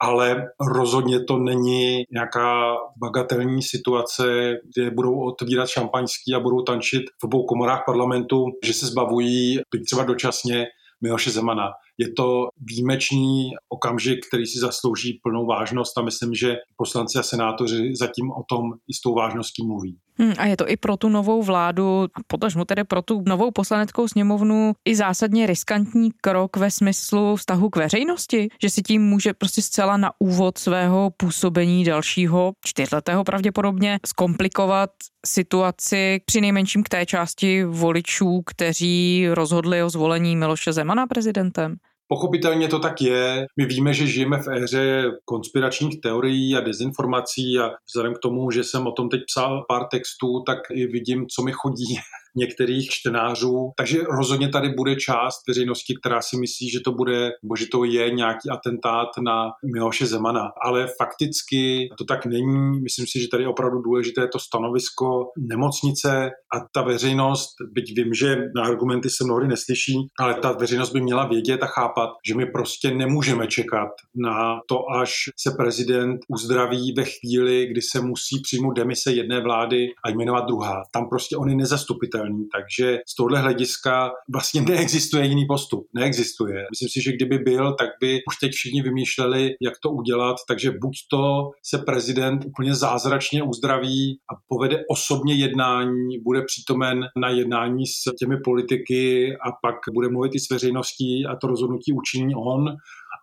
ale 0.02 0.48
rozhodně 0.76 1.24
to 1.24 1.38
není 1.38 2.04
nějaká 2.12 2.76
bagatelní 2.98 3.62
situace, 3.62 4.54
kde 4.76 4.92
budou 4.92 5.20
otvírat 5.20 5.70
šampaňský 5.70 6.34
a 6.36 6.40
budou 6.40 6.62
tančit 6.62 7.04
v 7.22 7.24
obou 7.24 7.46
komorách 7.46 7.84
parlamentu, 7.86 8.46
že 8.66 8.74
se 8.74 8.86
zbavují, 8.86 9.60
byť 9.72 9.86
třeba 9.86 10.04
dočasně, 10.04 10.68
Miloše 11.02 11.32
Zemana. 11.32 11.72
Je 11.98 12.14
to 12.14 12.48
výjimečný 12.58 13.52
okamžik, 13.70 14.28
který 14.28 14.46
si 14.46 14.60
zaslouží 14.60 15.20
plnou 15.24 15.46
vážnost 15.46 15.98
a 15.98 16.02
myslím, 16.02 16.34
že 16.34 16.56
poslanci 16.78 17.20
a 17.20 17.24
senátoři 17.24 17.96
zatím 17.96 18.32
o 18.32 18.44
tom 18.50 18.64
i 18.88 18.94
s 18.94 19.02
tou 19.02 19.14
vážností 19.14 19.68
mluví. 19.68 19.98
Hmm, 20.22 20.34
a 20.38 20.46
je 20.46 20.58
to 20.58 20.70
i 20.70 20.78
pro 20.78 20.98
tu 20.98 21.10
novou 21.10 21.44
vládu, 21.44 22.04
a 22.04 22.20
potažmu 22.28 22.66
tedy 22.66 22.84
pro 22.84 23.02
tu 23.02 23.24
novou 23.28 23.52
poslaneckou 23.52 24.08
sněmovnu, 24.08 24.74
i 24.86 24.96
zásadně 24.96 25.48
riskantní 25.48 26.12
krok 26.22 26.58
ve 26.58 26.72
smyslu 26.72 27.36
vztahu 27.36 27.70
k 27.70 27.76
veřejnosti, 27.76 28.50
že 28.62 28.70
si 28.70 28.82
tím 28.82 29.02
může 29.02 29.34
prostě 29.34 29.62
zcela 29.62 29.98
na 29.98 30.12
úvod 30.20 30.58
svého 30.58 31.12
působení 31.18 31.84
dalšího, 31.84 32.52
čtyřletého 32.66 33.24
pravděpodobně, 33.24 34.00
zkomplikovat 34.08 34.90
situaci 35.26 36.22
při 36.26 36.42
nejmenším 36.42 36.84
k 36.84 36.90
té 36.90 37.06
části 37.06 37.64
voličů, 37.64 38.42
kteří 38.46 39.28
rozhodli 39.32 39.84
o 39.84 39.90
zvolení 39.90 40.36
Miloše 40.36 40.74
Zemana 40.74 41.08
prezidentem? 41.08 41.76
Pochopitelně 42.12 42.68
to 42.68 42.80
tak 42.80 43.02
je. 43.02 43.46
My 43.58 43.66
víme, 43.66 43.94
že 43.94 44.08
žijeme 44.08 44.38
v 44.38 44.48
éře 44.48 45.12
konspiračních 45.26 46.02
teorií 46.02 46.56
a 46.56 46.62
dezinformací 46.62 47.60
a 47.60 47.72
vzhledem 47.88 48.14
k 48.14 48.20
tomu, 48.20 48.52
že 48.52 48.64
jsem 48.64 48.88
o 48.88 48.92
tom 48.92 49.10
teď 49.10 49.22
psal 49.28 49.66
pár 49.68 49.88
textů, 49.92 50.44
tak 50.46 50.58
i 50.72 50.88
vidím, 50.88 51.28
co 51.28 51.44
mi 51.44 51.52
chodí 51.52 51.96
některých 52.36 52.90
čtenářů. 52.90 53.72
Takže 53.78 54.04
rozhodně 54.18 54.50
tady 54.50 54.70
bude 54.70 54.96
část 54.96 55.48
veřejnosti, 55.48 55.94
která 56.02 56.22
si 56.22 56.38
myslí, 56.38 56.70
že 56.70 56.80
to 56.80 56.92
bude, 56.92 57.32
nebo 57.44 57.56
že 57.56 57.66
to 57.72 57.84
je 57.84 58.12
nějaký 58.12 58.50
atentát 58.50 59.08
na 59.24 59.50
Miloše 59.74 60.06
Zemana. 60.06 60.52
Ale 60.64 60.88
fakticky 60.98 61.90
to 61.98 62.06
tak 62.06 62.26
není. 62.26 62.82
Myslím 62.82 63.08
si, 63.08 63.22
že 63.22 63.28
tady 63.28 63.44
je 63.44 63.50
opravdu 63.50 63.82
důležité 63.82 64.28
to 64.28 64.40
stanovisko 64.40 65.06
nemocnice 65.38 66.30
a 66.56 66.60
ta 66.74 66.82
veřejnost, 66.82 67.50
byť 67.72 67.96
vím, 67.96 68.14
že 68.14 68.38
na 68.56 68.64
argumenty 68.64 69.10
se 69.10 69.24
mnohdy 69.24 69.48
neslyší, 69.48 69.96
ale 70.20 70.34
ta 70.34 70.52
veřejnost 70.52 70.94
by 70.94 71.02
měla 71.02 71.28
vědět 71.28 71.64
a 71.64 71.66
chápat, 71.66 72.10
že 72.28 72.36
my 72.36 72.46
prostě 72.46 72.92
nemůžeme 72.92 73.48
čekat 73.48 73.90
na 74.16 74.60
to, 74.68 74.78
až 75.02 75.14
se 75.40 75.52
prezident 75.52 76.20
uzdraví 76.28 76.94
ve 76.98 77.04
chvíli, 77.06 77.68
kdy 77.68 77.82
se 77.82 78.02
musí 78.02 78.42
přijmout 78.42 78.74
demise 78.74 79.12
jedné 79.12 79.42
vlády 79.42 79.88
a 80.06 80.10
jmenovat 80.10 80.46
druhá. 80.48 80.84
Tam 80.94 81.10
prostě 81.10 81.38
on 81.38 81.50
je 81.50 81.56
nezastupitelný 81.56 82.19
pochopitelný. 82.20 82.48
Takže 82.56 83.00
z 83.08 83.16
tohle 83.16 83.40
hlediska 83.40 84.12
vlastně 84.34 84.62
neexistuje 84.62 85.26
jiný 85.26 85.46
postup. 85.46 85.88
Neexistuje. 85.94 86.66
Myslím 86.72 86.90
si, 86.90 87.02
že 87.02 87.12
kdyby 87.12 87.38
byl, 87.38 87.76
tak 87.80 87.90
by 88.02 88.20
už 88.28 88.38
teď 88.42 88.52
všichni 88.52 88.82
vymýšleli, 88.82 89.56
jak 89.62 89.74
to 89.84 89.92
udělat. 89.92 90.36
Takže 90.48 90.72
buď 90.72 90.94
to 91.12 91.52
se 91.64 91.78
prezident 91.78 92.46
úplně 92.46 92.76
zázračně 92.76 93.44
uzdraví 93.44 94.20
a 94.32 94.34
povede 94.48 94.84
osobně 94.90 95.34
jednání, 95.34 96.20
bude 96.24 96.42
přítomen 96.42 97.06
na 97.18 97.30
jednání 97.30 97.88
s 97.88 98.16
těmi 98.20 98.38
politiky 98.44 99.34
a 99.36 99.52
pak 99.52 99.76
bude 99.94 100.10
mluvit 100.10 100.36
i 100.36 100.40
s 100.40 100.50
veřejností 100.50 101.26
a 101.26 101.36
to 101.36 101.48
rozhodnutí 101.48 101.94
učiní 101.94 102.36
on 102.36 102.66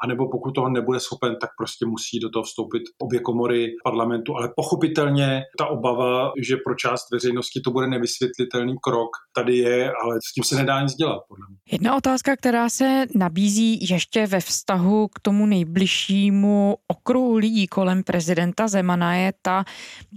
anebo 0.05 0.31
pokud 0.31 0.53
toho 0.53 0.69
nebude 0.69 1.01
schopen, 1.01 1.37
tak 1.41 1.51
prostě 1.59 1.87
musí 1.87 2.21
do 2.21 2.31
toho 2.31 2.43
vstoupit 2.43 2.83
obě 2.99 3.21
komory 3.21 3.73
parlamentu. 3.85 4.37
Ale 4.37 4.53
pochopitelně 4.57 5.43
ta 5.59 5.67
obava, 5.67 6.33
že 6.43 6.57
pro 6.57 6.75
část 6.75 7.03
veřejnosti 7.13 7.61
to 7.61 7.71
bude 7.71 7.87
nevysvětlitelný 7.87 8.75
krok, 8.83 9.11
tady 9.35 9.57
je, 9.57 9.93
ale 10.03 10.17
s 10.29 10.33
tím 10.33 10.45
se 10.45 10.57
nedá 10.57 10.83
nic 10.83 10.95
dělat, 10.95 11.21
podle 11.29 11.47
mě. 11.49 11.57
Jedna 11.73 11.97
otázka, 11.97 12.37
která 12.37 12.69
se 12.69 13.05
nabízí 13.15 13.89
ještě 13.91 14.27
ve 14.27 14.41
vztahu 14.41 15.09
k 15.09 15.21
tomu 15.21 15.47
nejbližšímu 15.47 16.77
okruhu 16.89 17.37
lidí 17.37 17.67
kolem 17.67 18.03
prezidenta 18.03 18.69
Zemana 18.69 19.15
je 19.15 19.33
ta, 19.43 19.65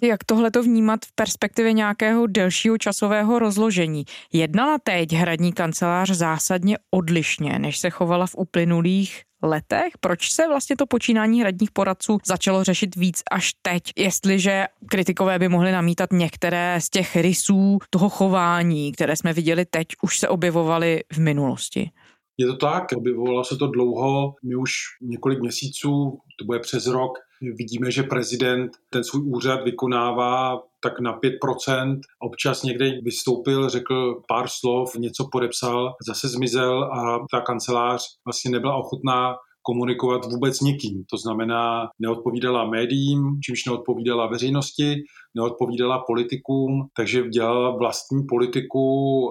jak 0.03 0.23
tohle 0.23 0.51
to 0.51 0.63
vnímat 0.63 1.05
v 1.05 1.15
perspektivě 1.15 1.73
nějakého 1.73 2.27
delšího 2.27 2.77
časového 2.77 3.39
rozložení. 3.39 4.05
Jednala 4.33 4.77
teď 4.83 5.13
hradní 5.13 5.53
kancelář 5.53 6.09
zásadně 6.09 6.77
odlišně, 6.91 7.59
než 7.59 7.77
se 7.77 7.89
chovala 7.89 8.27
v 8.27 8.35
uplynulých 8.37 9.28
letech? 9.43 9.93
Proč 9.99 10.31
se 10.31 10.47
vlastně 10.47 10.75
to 10.75 10.85
počínání 10.85 11.41
hradních 11.41 11.71
poradců 11.71 12.17
začalo 12.25 12.63
řešit 12.63 12.95
víc 12.95 13.23
až 13.31 13.53
teď, 13.61 13.83
jestliže 13.97 14.65
kritikové 14.89 15.39
by 15.39 15.49
mohli 15.49 15.71
namítat 15.71 16.13
některé 16.13 16.77
z 16.81 16.89
těch 16.89 17.15
rysů 17.15 17.77
toho 17.89 18.09
chování, 18.09 18.91
které 18.91 19.15
jsme 19.15 19.33
viděli 19.33 19.65
teď, 19.65 19.87
už 20.01 20.19
se 20.19 20.27
objevovaly 20.27 21.03
v 21.13 21.17
minulosti? 21.17 21.91
Je 22.37 22.47
to 22.47 22.57
tak, 22.57 22.83
objevovalo 22.95 23.43
se 23.43 23.57
to 23.57 23.67
dlouho, 23.67 24.33
my 24.43 24.55
už 24.55 24.71
několik 25.01 25.39
měsíců, 25.39 26.19
to 26.39 26.45
bude 26.45 26.59
přes 26.59 26.87
rok, 26.87 27.11
vidíme, 27.57 27.91
že 27.91 28.03
prezident 28.03 28.71
ten 28.89 29.03
svůj 29.03 29.21
úřad 29.25 29.63
vykonává 29.63 30.61
tak 30.83 30.99
na 30.99 31.19
5%. 31.19 31.99
Občas 32.19 32.63
někde 32.63 32.91
vystoupil, 33.03 33.69
řekl 33.69 34.21
pár 34.27 34.47
slov, 34.47 34.95
něco 34.95 35.27
podepsal, 35.31 35.93
zase 36.07 36.27
zmizel 36.27 36.83
a 36.83 37.25
ta 37.31 37.41
kancelář 37.41 38.03
vlastně 38.25 38.51
nebyla 38.51 38.75
ochotná 38.75 39.35
komunikovat 39.69 40.25
vůbec 40.25 40.61
nikým. 40.61 41.03
To 41.09 41.17
znamená, 41.17 41.89
neodpovídala 41.99 42.69
médiím, 42.69 43.39
čímž 43.45 43.65
neodpovídala 43.65 44.27
veřejnosti, 44.27 44.95
neodpovídala 45.35 46.03
politikům, 46.07 46.87
takže 46.97 47.29
dělala 47.29 47.77
vlastní 47.77 48.23
politiku, 48.29 48.85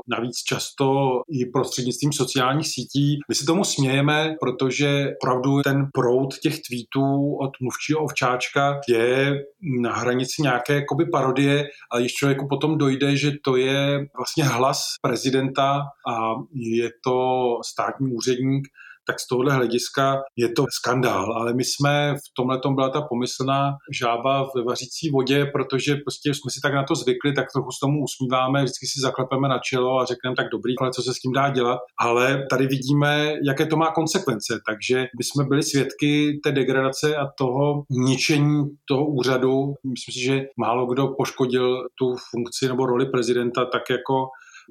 navíc 0.08 0.36
často 0.36 0.86
i 1.30 1.46
prostřednictvím 1.46 2.12
sociálních 2.12 2.68
sítí. 2.68 3.18
My 3.28 3.34
se 3.34 3.44
tomu 3.44 3.64
smějeme, 3.64 4.34
protože 4.40 5.12
opravdu 5.22 5.62
ten 5.62 5.86
proud 5.94 6.38
těch 6.42 6.56
tweetů 6.68 7.36
od 7.40 7.50
mluvčího 7.60 7.98
ovčáčka 8.00 8.80
je 8.88 9.34
na 9.82 9.92
hranici 9.96 10.42
nějaké 10.42 10.74
jakoby 10.74 11.04
parodie, 11.12 11.64
ale 11.90 12.02
když 12.02 12.14
člověku 12.14 12.46
potom 12.48 12.78
dojde, 12.78 13.16
že 13.16 13.32
to 13.44 13.56
je 13.56 14.06
vlastně 14.16 14.44
hlas 14.44 14.80
prezidenta 15.02 15.80
a 16.08 16.34
je 16.54 16.90
to 17.04 17.18
státní 17.66 18.12
úředník, 18.12 18.68
tak 19.08 19.20
z 19.20 19.26
tohohle 19.28 19.52
hlediska 19.54 20.16
je 20.36 20.48
to 20.48 20.64
skandál. 20.70 21.32
Ale 21.32 21.54
my 21.54 21.64
jsme 21.64 22.14
v 22.14 22.28
tomhle 22.36 22.58
tom 22.58 22.74
byla 22.74 22.88
ta 22.88 23.00
pomyslná 23.00 23.76
žába 24.00 24.48
ve 24.56 24.62
vařící 24.62 25.10
vodě, 25.10 25.46
protože 25.52 25.96
prostě 25.96 26.34
jsme 26.34 26.50
si 26.50 26.60
tak 26.62 26.74
na 26.74 26.84
to 26.84 26.94
zvykli, 26.94 27.32
tak 27.32 27.46
trochu 27.54 27.70
s 27.70 27.78
tomu 27.78 27.96
usmíváme, 28.04 28.62
vždycky 28.62 28.86
si 28.86 29.00
zaklepeme 29.00 29.48
na 29.48 29.58
čelo 29.58 30.00
a 30.00 30.04
řekneme 30.04 30.36
tak 30.36 30.46
dobrý, 30.52 30.74
ale 30.80 30.90
co 30.90 31.02
se 31.02 31.14
s 31.14 31.18
tím 31.18 31.32
dá 31.32 31.50
dělat. 31.50 31.78
Ale 32.00 32.46
tady 32.50 32.66
vidíme, 32.66 33.34
jaké 33.46 33.66
to 33.66 33.76
má 33.76 33.90
konsekvence. 33.90 34.60
Takže 34.66 34.98
my 35.18 35.24
jsme 35.24 35.44
byli 35.44 35.62
svědky 35.62 36.40
té 36.44 36.52
degradace 36.52 37.16
a 37.16 37.26
toho 37.38 37.84
ničení 37.90 38.64
toho 38.88 39.06
úřadu. 39.06 39.74
Myslím 39.84 40.12
si, 40.12 40.20
že 40.20 40.42
málo 40.56 40.86
kdo 40.86 41.08
poškodil 41.18 41.86
tu 41.98 42.14
funkci 42.30 42.68
nebo 42.68 42.86
roli 42.86 43.06
prezidenta 43.06 43.64
tak 43.64 43.82
jako 43.90 44.14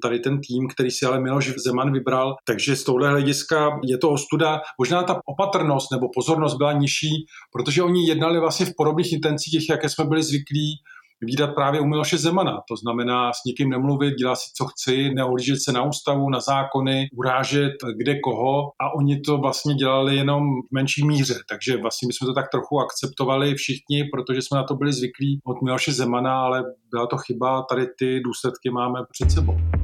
tady 0.02 0.18
ten 0.18 0.40
tým, 0.40 0.68
který 0.68 0.90
si 0.90 1.06
ale 1.06 1.20
Miloš 1.20 1.54
Zeman 1.66 1.92
vybral. 1.92 2.36
Takže 2.46 2.76
z 2.76 2.84
tohle 2.84 3.10
hlediska 3.10 3.80
je 3.84 3.98
to 3.98 4.10
ostuda. 4.10 4.60
Možná 4.78 5.02
ta 5.02 5.20
opatrnost 5.26 5.92
nebo 5.92 6.08
pozornost 6.14 6.56
byla 6.56 6.72
nižší, 6.72 7.26
protože 7.52 7.82
oni 7.82 8.08
jednali 8.08 8.40
vlastně 8.40 8.66
v 8.66 8.72
podobných 8.76 9.12
intencích, 9.12 9.68
jaké 9.70 9.88
jsme 9.88 10.04
byli 10.04 10.22
zvyklí 10.22 10.74
výdat 11.20 11.54
právě 11.54 11.80
u 11.80 11.86
Miloše 11.86 12.18
Zemana. 12.18 12.60
To 12.68 12.76
znamená 12.76 13.32
s 13.32 13.44
nikým 13.46 13.70
nemluvit, 13.70 14.14
dělat 14.14 14.36
si, 14.36 14.50
co 14.56 14.64
chci, 14.64 15.10
neohlížet 15.14 15.62
se 15.62 15.72
na 15.72 15.82
ústavu, 15.82 16.30
na 16.30 16.40
zákony, 16.40 17.08
urážet 17.16 17.72
kde 17.96 18.20
koho 18.20 18.62
a 18.80 18.94
oni 18.94 19.20
to 19.20 19.38
vlastně 19.38 19.74
dělali 19.74 20.16
jenom 20.16 20.42
v 20.42 20.74
menší 20.74 21.06
míře. 21.06 21.34
Takže 21.48 21.76
vlastně 21.76 22.06
my 22.06 22.12
jsme 22.12 22.26
to 22.26 22.34
tak 22.34 22.50
trochu 22.50 22.78
akceptovali 22.80 23.54
všichni, 23.54 24.04
protože 24.12 24.42
jsme 24.42 24.58
na 24.58 24.64
to 24.64 24.74
byli 24.74 24.92
zvyklí 24.92 25.40
od 25.44 25.62
Miloše 25.62 25.92
Zemana, 25.92 26.40
ale 26.40 26.62
byla 26.90 27.06
to 27.06 27.16
chyba, 27.16 27.62
tady 27.62 27.86
ty 27.98 28.20
důsledky 28.20 28.70
máme 28.70 29.00
před 29.12 29.30
sebou. 29.30 29.77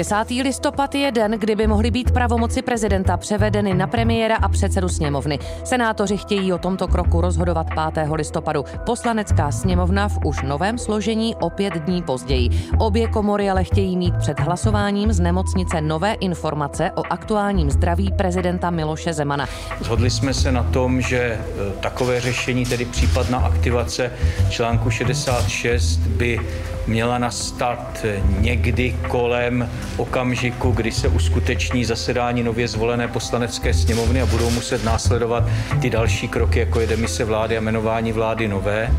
Desátý 0.00 0.42
listopad 0.42 0.94
je 0.94 1.12
den, 1.12 1.32
kdyby 1.38 1.66
mohly 1.66 1.90
být 1.90 2.10
pravomoci 2.10 2.62
prezidenta 2.62 3.16
převedeny 3.16 3.74
na 3.74 3.86
premiéra 3.86 4.36
a 4.36 4.48
předsedu 4.48 4.88
sněmovny. 4.88 5.38
Senátoři 5.64 6.16
chtějí 6.16 6.52
o 6.52 6.58
tomto 6.58 6.88
kroku 6.88 7.20
rozhodovat 7.20 7.66
5. 7.94 8.08
listopadu. 8.14 8.64
Poslanecká 8.86 9.52
sněmovna 9.52 10.08
v 10.08 10.18
už 10.24 10.42
novém 10.42 10.78
složení 10.78 11.34
o 11.36 11.50
pět 11.50 11.74
dní 11.74 12.02
později. 12.02 12.48
Obě 12.78 13.08
komory 13.08 13.50
ale 13.50 13.64
chtějí 13.64 13.96
mít 13.96 14.14
před 14.18 14.40
hlasováním 14.40 15.12
z 15.12 15.20
nemocnice 15.20 15.80
nové 15.80 16.12
informace 16.12 16.90
o 16.94 17.02
aktuálním 17.10 17.70
zdraví 17.70 18.12
prezidenta 18.12 18.70
Miloše 18.70 19.12
Zemana. 19.12 19.46
Zhodli 19.80 20.10
jsme 20.10 20.34
se 20.34 20.52
na 20.52 20.62
tom, 20.62 21.00
že 21.00 21.18
e, 21.18 21.40
takové 21.80 22.20
řešení, 22.20 22.64
tedy 22.64 22.84
případná 22.84 23.38
aktivace 23.38 24.12
článku 24.50 24.90
66, 24.90 25.98
by 25.98 26.40
měla 26.86 27.18
nastat 27.18 28.06
někdy 28.38 28.96
kolem 29.08 29.70
okamžiku, 29.96 30.70
kdy 30.70 30.92
se 30.92 31.08
uskuteční 31.08 31.84
zasedání 31.84 32.42
nově 32.42 32.68
zvolené 32.68 33.08
poslanecké 33.08 33.74
sněmovny 33.74 34.22
a 34.22 34.26
budou 34.26 34.50
muset 34.50 34.84
následovat 34.84 35.44
ty 35.80 35.90
další 35.90 36.28
kroky, 36.28 36.58
jako 36.58 36.80
je 36.80 36.86
demise 36.86 37.24
vlády 37.24 37.56
a 37.56 37.60
jmenování 37.60 38.12
vlády 38.12 38.48
nové. 38.48 38.90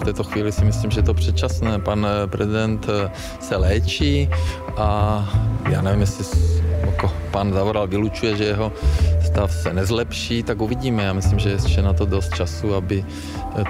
V 0.00 0.04
této 0.04 0.24
chvíli 0.24 0.52
si 0.52 0.64
myslím, 0.64 0.90
že 0.90 0.98
je 0.98 1.04
to 1.04 1.14
předčasné. 1.14 1.78
Pan 1.78 2.06
prezident 2.26 2.86
se 3.40 3.56
léčí 3.56 4.30
a 4.76 5.28
já 5.70 5.82
nevím, 5.82 6.00
jestli 6.00 6.24
jako 6.80 7.12
pan 7.30 7.52
Zavoral 7.52 7.86
vylučuje, 7.86 8.36
že 8.36 8.44
jeho 8.44 8.72
stav 9.38 9.52
se 9.52 9.72
nezlepší, 9.72 10.42
tak 10.42 10.60
uvidíme. 10.60 11.02
Já 11.02 11.12
myslím, 11.12 11.38
že 11.38 11.48
je 11.48 11.54
ještě 11.54 11.82
na 11.82 11.92
to 11.92 12.06
dost 12.06 12.34
času, 12.34 12.74
aby 12.74 13.04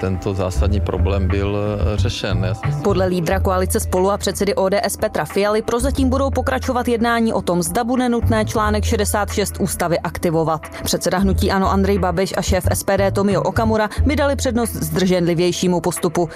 tento 0.01 0.33
zásadní 0.33 0.81
problém 0.81 1.27
byl 1.27 1.57
eh, 1.57 1.97
řešen. 1.97 2.53
Podle 2.83 3.05
lídra 3.05 3.39
koalice 3.39 3.79
spolu 3.79 4.11
a 4.11 4.17
předsedy 4.17 4.55
ODS 4.55 4.97
Petra 4.99 5.25
Fialy 5.25 5.61
prozatím 5.61 6.09
budou 6.09 6.29
pokračovat 6.29 6.87
jednání 6.87 7.33
o 7.33 7.41
tom, 7.41 7.63
zda 7.63 7.83
bude 7.83 8.09
nutné 8.09 8.45
článek 8.45 8.83
66 8.83 9.55
ústavy 9.59 9.99
aktivovat. 9.99 10.61
Předseda 10.83 11.17
hnutí 11.17 11.51
Ano 11.51 11.71
Andrej 11.71 11.99
Babiš 11.99 12.33
a 12.37 12.41
šéf 12.41 12.67
SPD 12.73 13.13
Tomio 13.13 13.41
Okamura 13.41 13.89
by 14.05 14.15
dali 14.15 14.35
přednost 14.35 14.73
zdrženlivějšímu 14.73 15.81
postupu. 15.81 16.29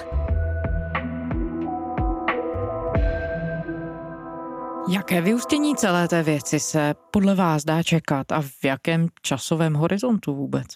Jaké 4.88 5.20
vyústění 5.20 5.76
celé 5.76 6.08
té 6.08 6.22
věci 6.22 6.60
se 6.60 6.94
podle 7.10 7.34
vás 7.34 7.64
dá 7.64 7.82
čekat 7.82 8.32
a 8.32 8.40
v 8.40 8.64
jakém 8.64 9.08
časovém 9.22 9.74
horizontu 9.74 10.34
vůbec? 10.34 10.66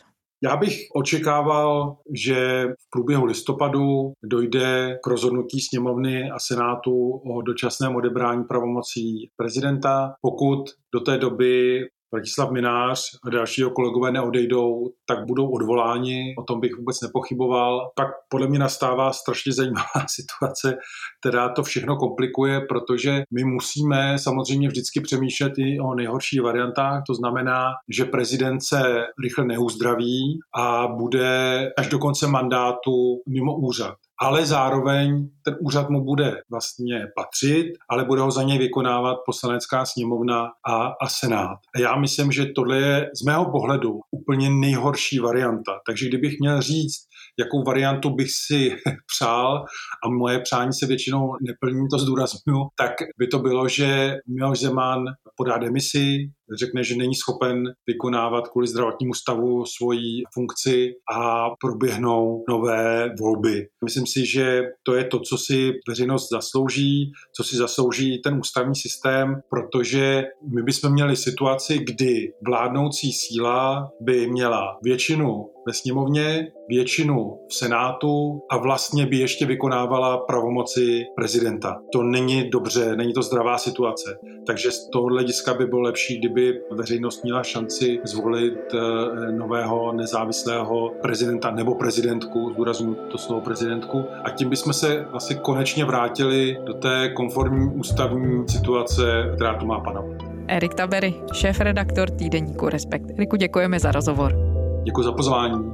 Já 0.43 0.57
bych 0.57 0.79
očekával, 0.95 1.97
že 2.15 2.65
v 2.65 2.91
průběhu 2.91 3.25
listopadu 3.25 4.13
dojde 4.25 4.99
k 5.05 5.07
rozhodnutí 5.07 5.61
sněmovny 5.61 6.31
a 6.31 6.39
senátu 6.39 7.11
o 7.11 7.43
dočasném 7.43 7.97
odebrání 7.97 8.45
pravomocí 8.45 9.31
prezidenta. 9.37 10.15
Pokud 10.21 10.65
do 10.95 11.01
té 11.01 11.19
doby 11.19 11.81
Vratislav 12.13 12.51
Minář 12.51 13.01
a 13.25 13.31
dalšího 13.31 13.71
kolegové 13.71 14.13
neodejdou, 14.13 14.91
tak 15.07 15.27
budou 15.27 15.51
odvoláni, 15.51 16.35
o 16.39 16.43
tom 16.43 16.61
bych 16.61 16.77
vůbec 16.77 17.01
nepochyboval. 17.01 17.91
Pak 17.97 18.09
podle 18.29 18.49
mě 18.49 18.59
nastává 18.59 19.13
strašně 19.13 19.53
zajímavá 19.53 20.01
situace, 20.09 20.79
která 21.21 21.49
to 21.49 21.63
všechno 21.63 21.97
komplikuje, 21.97 22.61
protože 22.69 23.23
my 23.35 23.45
musíme 23.45 24.19
samozřejmě 24.19 24.69
vždycky 24.69 25.01
přemýšlet 25.01 25.53
i 25.59 25.81
o 25.81 25.95
nejhorších 25.95 26.43
variantách, 26.43 27.03
to 27.07 27.15
znamená, 27.15 27.65
že 27.89 28.05
prezident 28.05 28.61
se 28.61 29.05
rychle 29.23 29.45
neuzdraví 29.45 30.39
a 30.57 30.87
bude 30.87 31.71
až 31.79 31.89
do 31.89 31.99
konce 31.99 32.27
mandátu 32.27 33.23
mimo 33.29 33.57
úřad 33.57 33.95
ale 34.21 34.47
zároveň 34.47 35.29
ten 35.45 35.57
úřad 35.61 35.91
mu 35.91 36.05
bude 36.05 36.37
vlastně 36.51 37.07
patřit, 37.17 37.73
ale 37.91 38.05
bude 38.05 38.21
ho 38.21 38.31
za 38.31 38.43
něj 38.43 38.59
vykonávat 38.59 39.17
poslanecká 39.27 39.85
sněmovna 39.85 40.49
a, 40.67 40.87
a 41.03 41.09
senát. 41.09 41.59
A 41.77 41.81
já 41.81 41.97
myslím, 41.97 42.33
že 42.33 42.47
tohle 42.47 42.77
je 42.77 43.11
z 43.23 43.25
mého 43.25 43.51
pohledu 43.51 44.01
úplně 44.11 44.51
nejhorší 44.51 45.19
varianta. 45.19 45.73
Takže 45.87 46.09
kdybych 46.09 46.37
měl 46.41 46.61
říct, 46.61 46.99
jakou 47.39 47.65
variantu 47.65 48.11
bych 48.11 48.31
si 48.47 48.71
přál, 49.17 49.65
a 50.05 50.09
moje 50.09 50.41
přání 50.41 50.73
se 50.73 50.87
většinou 50.87 51.29
neplní, 51.43 51.89
to 51.91 51.99
zdůraznuju, 51.99 52.69
tak 52.79 52.93
by 53.19 53.27
to 53.27 53.39
bylo, 53.39 53.69
že 53.69 54.17
Miloš 54.29 54.59
Zeman 54.59 55.05
podá 55.37 55.59
demisi, 55.59 56.31
řekne, 56.57 56.85
že 56.85 56.97
není 56.97 57.15
schopen 57.15 57.65
vykonávat 57.87 58.49
kvůli 58.49 58.69
zdravotnímu 58.69 59.15
stavu 59.15 59.65
svoji 59.65 60.23
funkci 60.35 60.93
a 61.13 61.51
proběhnou 61.61 62.45
nové 62.49 63.11
volby. 63.21 63.67
Myslím 63.85 64.07
si, 64.07 64.27
že 64.27 64.63
to 64.83 64.95
je 64.95 65.05
to, 65.05 65.21
co 65.21 65.39
si 65.39 65.73
veřejnost 65.89 66.29
zaslouží, 66.33 67.13
co 67.37 67.45
si 67.45 67.57
zaslouží 67.57 68.21
ten 68.25 68.39
ústavní 68.39 68.75
systém, 68.77 69.41
protože 69.51 70.25
my 70.55 70.63
bychom 70.63 70.93
měli 70.93 71.17
situaci, 71.17 71.79
kdy 71.79 72.33
vládnoucí 72.47 73.13
síla 73.13 73.91
by 74.01 74.27
měla 74.31 74.79
většinu 74.83 75.47
ve 75.67 75.75
sněmovně, 75.75 76.53
většinu 76.69 77.39
v 77.51 77.55
Senátu 77.55 78.41
a 78.51 78.59
vlastně 78.59 79.07
by 79.07 79.17
ještě 79.17 79.47
vykonávala 79.47 80.19
pravomoci 80.19 81.05
prezidenta. 81.17 81.77
To 81.93 82.03
není 82.03 82.51
dobře, 82.51 82.97
není 82.97 83.13
to 83.13 83.23
zdravá 83.23 83.59
situace. 83.59 84.19
Takže 84.47 84.71
z 84.71 84.89
toho 84.93 85.07
hlediska 85.07 85.55
by 85.55 85.67
bylo 85.67 85.81
lepší, 85.81 86.19
kdyby 86.19 86.38
kdyby 86.39 86.61
veřejnost 86.71 87.25
měla 87.25 87.43
šanci 87.43 88.01
zvolit 88.05 88.75
eh, 88.75 89.33
nového 89.33 89.93
nezávislého 89.93 90.93
prezidenta 91.03 91.51
nebo 91.51 91.75
prezidentku, 91.75 92.51
zdůraznuju 92.53 92.95
to 92.95 93.19
slovo 93.19 93.41
prezidentku, 93.41 94.05
a 94.25 94.31
tím 94.31 94.51
bychom 94.51 94.73
se 94.73 95.07
vlastně 95.11 95.37
konečně 95.37 95.85
vrátili 95.85 96.59
do 96.65 96.75
té 96.75 97.09
konformní 97.09 97.71
ústavní 97.75 98.49
situace, 98.49 99.03
která 99.35 99.55
tu 99.55 99.67
má 99.67 99.81
panovat. 99.81 100.17
Erik 100.49 100.75
Tabery, 100.75 101.15
šéf-redaktor 101.33 102.11
týdeníku 102.11 102.69
Respekt. 102.69 103.11
Eriku, 103.11 103.37
děkujeme 103.37 103.81
za 103.81 103.93
rozhovor. 103.93 104.35
Děkuji 104.83 105.03
za 105.03 105.13
pozvání. 105.13 105.73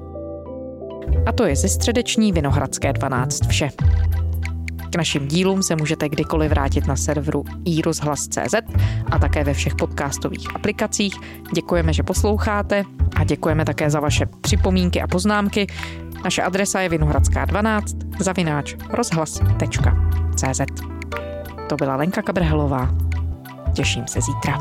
A 1.26 1.32
to 1.32 1.44
je 1.44 1.56
ze 1.56 1.68
středeční 1.68 2.32
Vinohradské 2.32 2.92
12 2.92 3.46
vše. 3.46 3.68
K 4.94 4.96
našim 4.96 5.28
dílům 5.28 5.62
se 5.62 5.76
můžete 5.76 6.08
kdykoliv 6.08 6.50
vrátit 6.50 6.86
na 6.86 6.96
serveru 6.96 7.44
iRozhlas.cz 7.64 8.54
a 9.10 9.18
také 9.18 9.44
ve 9.44 9.54
všech 9.54 9.74
podcastových 9.74 10.54
aplikacích. 10.54 11.14
Děkujeme, 11.54 11.92
že 11.92 12.02
posloucháte 12.02 12.84
a 13.16 13.24
děkujeme 13.24 13.64
také 13.64 13.90
za 13.90 14.00
vaše 14.00 14.26
připomínky 14.40 15.02
a 15.02 15.06
poznámky. 15.06 15.66
Naše 16.24 16.42
adresa 16.42 16.80
je 16.80 16.88
vinohradská 16.88 17.44
12 17.44 17.96
zavináč 18.18 18.74
rozhlas.cz 18.90 20.60
To 21.68 21.76
byla 21.76 21.96
Lenka 21.96 22.22
Kabrhelová. 22.22 22.94
Těším 23.72 24.06
se 24.06 24.20
zítra. 24.20 24.58